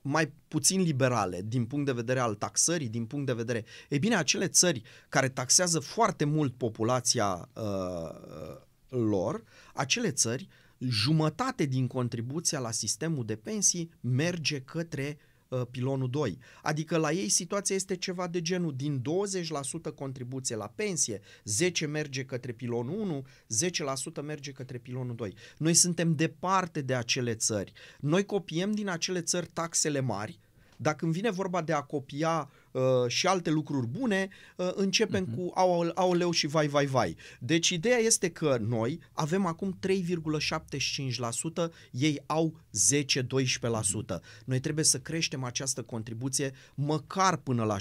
mai 0.00 0.32
puțin 0.48 0.80
liberale 0.80 1.42
din 1.44 1.64
punct 1.64 1.86
de 1.86 1.92
vedere 1.92 2.18
al 2.18 2.34
taxării, 2.34 2.88
din 2.88 3.06
punct 3.06 3.26
de 3.26 3.32
vedere... 3.32 3.64
E 3.88 3.98
bine, 3.98 4.16
acele 4.16 4.48
țări 4.48 4.82
care 5.08 5.28
taxează 5.28 5.78
foarte 5.78 6.24
mult 6.24 6.54
populația 6.54 7.48
uh, 7.54 8.65
lor, 9.04 9.44
acele 9.74 10.10
țări, 10.10 10.48
jumătate 10.78 11.64
din 11.64 11.86
contribuția 11.86 12.58
la 12.58 12.70
sistemul 12.70 13.24
de 13.24 13.36
pensii 13.36 13.90
merge 14.00 14.60
către 14.60 15.18
uh, 15.18 15.36
Uh, 15.48 15.62
pilonul 15.70 16.10
2. 16.10 16.38
Adică 16.62 16.96
la 16.96 17.12
ei 17.12 17.28
situația 17.28 17.74
este 17.74 17.96
ceva 17.96 18.26
de 18.26 18.42
genul 18.42 18.74
din 18.76 19.02
20% 19.90 19.94
contribuție 19.94 20.56
la 20.56 20.72
pensie, 20.74 21.20
10 21.44 21.86
merge 21.86 22.24
către 22.24 22.52
pilonul 22.52 22.98
1, 23.00 23.26
10% 24.20 24.22
merge 24.22 24.52
către 24.52 24.78
pilonul 24.78 25.14
2. 25.14 25.34
Noi 25.58 25.74
suntem 25.74 26.14
departe 26.14 26.80
de 26.80 26.94
acele 26.94 27.34
țări. 27.34 27.72
Noi 28.00 28.24
copiem 28.24 28.72
din 28.72 28.88
acele 28.88 29.20
țări 29.20 29.46
taxele 29.46 30.00
mari, 30.00 30.38
dacă 30.76 31.06
când 31.06 31.18
vine 31.18 31.30
vorba 31.30 31.62
de 31.62 31.72
a 31.72 31.80
copia 31.80 32.50
uh, 32.70 32.82
și 33.06 33.26
alte 33.26 33.50
lucruri 33.50 33.86
bune, 33.86 34.28
uh, 34.56 34.70
începem 34.74 35.26
uh-huh. 35.26 35.34
cu 35.36 35.52
au, 35.54 35.90
aoleu 35.94 36.30
și 36.30 36.46
vai, 36.46 36.66
vai, 36.66 36.86
vai. 36.86 37.16
Deci 37.40 37.68
ideea 37.68 37.98
este 37.98 38.28
că 38.28 38.58
noi 38.60 39.00
avem 39.12 39.46
acum 39.46 39.78
3,75%, 39.86 41.70
ei 41.90 42.22
au 42.26 42.54
10-12%. 42.54 43.04
Uh-huh. 43.04 44.20
Noi 44.44 44.60
trebuie 44.60 44.84
să 44.84 44.98
creștem 44.98 45.44
această 45.44 45.82
contribuție 45.82 46.52
măcar 46.74 47.36
până 47.36 47.64
la 47.64 47.76
6% 47.76 47.78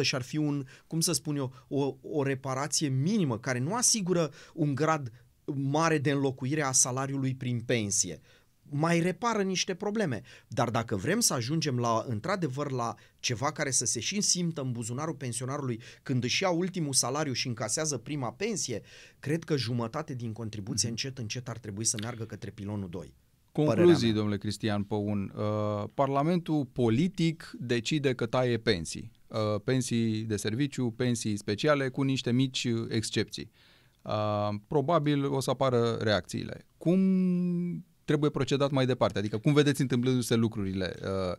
și 0.00 0.14
ar 0.14 0.22
fi 0.22 0.36
un, 0.36 0.64
cum 0.86 1.00
să 1.00 1.12
spun 1.12 1.36
eu, 1.36 1.52
o, 1.68 1.94
o 2.02 2.22
reparație 2.22 2.88
minimă 2.88 3.38
care 3.38 3.58
nu 3.58 3.74
asigură 3.74 4.30
un 4.54 4.74
grad 4.74 5.12
mare 5.54 5.98
de 5.98 6.10
înlocuire 6.10 6.62
a 6.62 6.72
salariului 6.72 7.34
prin 7.34 7.60
pensie 7.60 8.20
mai 8.70 9.00
repară 9.00 9.42
niște 9.42 9.74
probleme. 9.74 10.22
Dar 10.48 10.70
dacă 10.70 10.96
vrem 10.96 11.20
să 11.20 11.34
ajungem 11.34 11.78
la, 11.78 12.04
într-adevăr, 12.08 12.70
la 12.70 12.94
ceva 13.18 13.52
care 13.52 13.70
să 13.70 13.84
se 13.84 14.00
și 14.00 14.20
simtă 14.20 14.60
în 14.60 14.72
buzunarul 14.72 15.14
pensionarului 15.14 15.80
când 16.02 16.24
își 16.24 16.42
ia 16.42 16.50
ultimul 16.50 16.92
salariu 16.92 17.32
și 17.32 17.46
încasează 17.46 17.98
prima 17.98 18.32
pensie, 18.32 18.82
cred 19.18 19.44
că 19.44 19.56
jumătate 19.56 20.14
din 20.14 20.32
contribuție 20.32 20.88
mm-hmm. 20.88 20.90
încet, 20.90 21.18
încet 21.18 21.48
ar 21.48 21.58
trebui 21.58 21.84
să 21.84 21.96
meargă 22.00 22.24
către 22.24 22.50
pilonul 22.50 22.88
2. 22.88 23.14
Concluzii, 23.52 24.12
domnule 24.12 24.38
Cristian 24.38 24.82
Păun. 24.82 25.32
Uh, 25.36 25.88
Parlamentul 25.94 26.64
politic 26.64 27.50
decide 27.58 28.14
că 28.14 28.26
taie 28.26 28.58
pensii. 28.58 29.10
Uh, 29.26 29.60
pensii 29.64 30.22
de 30.22 30.36
serviciu, 30.36 30.90
pensii 30.90 31.36
speciale, 31.36 31.88
cu 31.88 32.02
niște 32.02 32.32
mici 32.32 32.68
excepții. 32.88 33.50
Uh, 34.02 34.48
probabil 34.66 35.24
o 35.24 35.40
să 35.40 35.50
apară 35.50 35.98
reacțiile. 36.00 36.66
Cum 36.76 36.98
trebuie 38.12 38.30
procedat 38.30 38.70
mai 38.70 38.86
departe? 38.86 39.18
Adică 39.18 39.38
cum 39.38 39.52
vedeți 39.52 39.80
întâmplându-se 39.80 40.34
lucrurile? 40.34 40.96
Uh, 41.02 41.36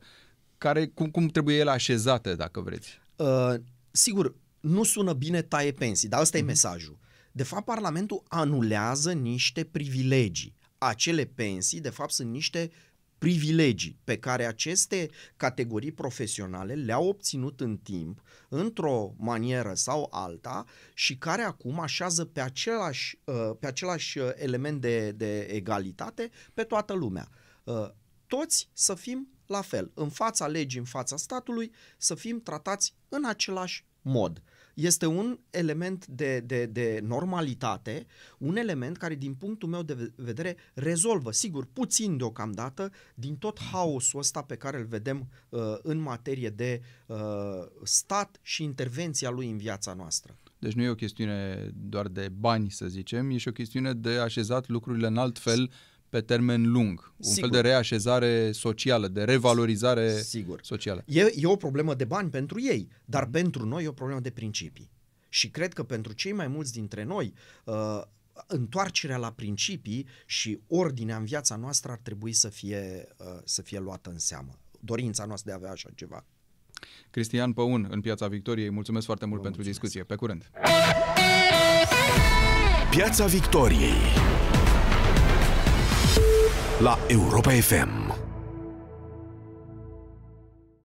care, 0.57 0.87
cum, 0.87 1.09
cum 1.09 1.27
trebuie 1.27 1.55
ele 1.55 1.69
așezate, 1.69 2.35
dacă 2.35 2.61
vreți? 2.61 3.01
Uh, 3.15 3.53
sigur, 3.91 4.35
nu 4.59 4.83
sună 4.83 5.13
bine 5.13 5.41
taie 5.41 5.71
pensii, 5.71 6.09
dar 6.09 6.21
ăsta 6.21 6.37
mm-hmm. 6.37 6.39
e 6.39 6.43
mhm. 6.43 6.49
mesajul. 6.49 6.99
De 7.31 7.43
fapt, 7.43 7.65
Parlamentul 7.65 8.23
anulează 8.27 9.11
niște 9.11 9.63
privilegii. 9.63 10.55
Acele 10.77 11.25
pensii, 11.25 11.81
de 11.81 11.89
fapt, 11.89 12.11
sunt 12.11 12.31
niște 12.31 12.71
privilegii 13.17 13.97
pe 14.03 14.17
care 14.17 14.45
aceste 14.45 15.09
categorii 15.37 15.91
profesionale 15.91 16.73
le-au 16.73 17.07
obținut 17.07 17.59
în 17.59 17.77
timp, 17.77 18.21
într-o 18.53 19.13
manieră 19.17 19.73
sau 19.73 20.07
alta, 20.11 20.65
și 20.93 21.17
care 21.17 21.41
acum 21.41 21.79
așează 21.79 22.25
pe 22.25 22.41
același, 22.41 23.19
uh, 23.23 23.51
pe 23.59 23.67
același 23.67 24.17
uh, 24.17 24.29
element 24.35 24.81
de, 24.81 25.11
de 25.11 25.39
egalitate 25.39 26.29
pe 26.53 26.63
toată 26.63 26.93
lumea. 26.93 27.29
Uh, 27.63 27.89
toți 28.27 28.69
să 28.73 28.93
fim 28.93 29.27
la 29.45 29.61
fel, 29.61 29.91
în 29.93 30.09
fața 30.09 30.47
legii, 30.47 30.79
în 30.79 30.85
fața 30.85 31.15
statului, 31.15 31.71
să 31.97 32.15
fim 32.15 32.41
tratați 32.41 32.95
în 33.09 33.25
același 33.25 33.85
mod 34.01 34.43
este 34.73 35.05
un 35.05 35.39
element 35.49 36.07
de, 36.07 36.39
de, 36.39 36.65
de 36.65 36.99
normalitate, 37.03 38.05
un 38.37 38.55
element 38.55 38.97
care, 38.97 39.15
din 39.15 39.33
punctul 39.33 39.69
meu 39.69 39.83
de 39.83 40.11
vedere, 40.15 40.55
rezolvă, 40.73 41.31
sigur, 41.31 41.67
puțin 41.73 42.17
deocamdată, 42.17 42.91
din 43.15 43.35
tot 43.35 43.59
haosul 43.71 44.19
ăsta 44.19 44.41
pe 44.41 44.55
care 44.55 44.77
îl 44.77 44.85
vedem 44.85 45.27
uh, 45.49 45.61
în 45.81 45.97
materie 45.97 46.49
de 46.49 46.81
uh, 47.05 47.17
stat 47.83 48.39
și 48.41 48.63
intervenția 48.63 49.29
lui 49.29 49.49
în 49.49 49.57
viața 49.57 49.93
noastră. 49.93 50.37
Deci 50.59 50.73
nu 50.73 50.83
e 50.83 50.89
o 50.89 50.95
chestiune 50.95 51.69
doar 51.75 52.07
de 52.07 52.29
bani, 52.39 52.71
să 52.71 52.87
zicem, 52.87 53.29
e 53.29 53.37
și 53.37 53.47
o 53.47 53.51
chestiune 53.51 53.93
de 53.93 54.09
așezat 54.09 54.67
lucrurile 54.67 55.07
în 55.07 55.17
alt 55.17 55.39
fel 55.39 55.71
pe 56.13 56.21
termen 56.21 56.71
lung. 56.71 57.13
Un 57.17 57.29
Sigur. 57.29 57.49
fel 57.49 57.61
de 57.61 57.67
reașezare 57.67 58.51
socială, 58.51 59.07
de 59.07 59.23
revalorizare 59.23 60.21
Sigur. 60.21 60.59
socială. 60.63 61.03
E, 61.05 61.31
e 61.35 61.45
o 61.45 61.55
problemă 61.55 61.93
de 61.93 62.05
bani 62.05 62.29
pentru 62.29 62.61
ei, 62.61 62.87
dar 63.05 63.25
mm. 63.25 63.31
pentru 63.31 63.65
noi 63.65 63.83
e 63.83 63.87
o 63.87 63.91
problemă 63.91 64.19
de 64.19 64.29
principii. 64.29 64.91
Și 65.29 65.49
cred 65.49 65.73
că 65.73 65.83
pentru 65.83 66.13
cei 66.13 66.31
mai 66.31 66.47
mulți 66.47 66.71
dintre 66.71 67.03
noi, 67.03 67.33
uh, 67.63 68.01
întoarcerea 68.47 69.17
la 69.17 69.31
principii 69.31 70.07
și 70.25 70.59
ordinea 70.67 71.17
în 71.17 71.25
viața 71.25 71.55
noastră 71.55 71.91
ar 71.91 71.99
trebui 72.03 72.33
să 72.33 72.49
fie, 72.49 73.07
uh, 73.17 73.25
să 73.43 73.61
fie 73.61 73.79
luată 73.79 74.09
în 74.09 74.19
seamă. 74.19 74.59
Dorința 74.79 75.25
noastră 75.25 75.49
de 75.49 75.55
a 75.55 75.59
avea 75.59 75.71
așa 75.71 75.89
ceva. 75.95 76.25
Cristian 77.09 77.53
Păun, 77.53 77.87
în 77.89 78.01
Piața 78.01 78.27
Victoriei, 78.27 78.69
mulțumesc 78.69 79.05
foarte 79.05 79.25
mult 79.25 79.41
Vă 79.41 79.47
pentru 79.47 79.61
mulțumesc. 79.63 79.93
discuție. 79.93 80.03
Pe 80.03 80.15
curând! 80.15 80.51
Piața 82.89 83.25
Victoriei 83.25 84.33
la 86.79 86.97
Europa 87.09 87.53
FM. 87.53 88.02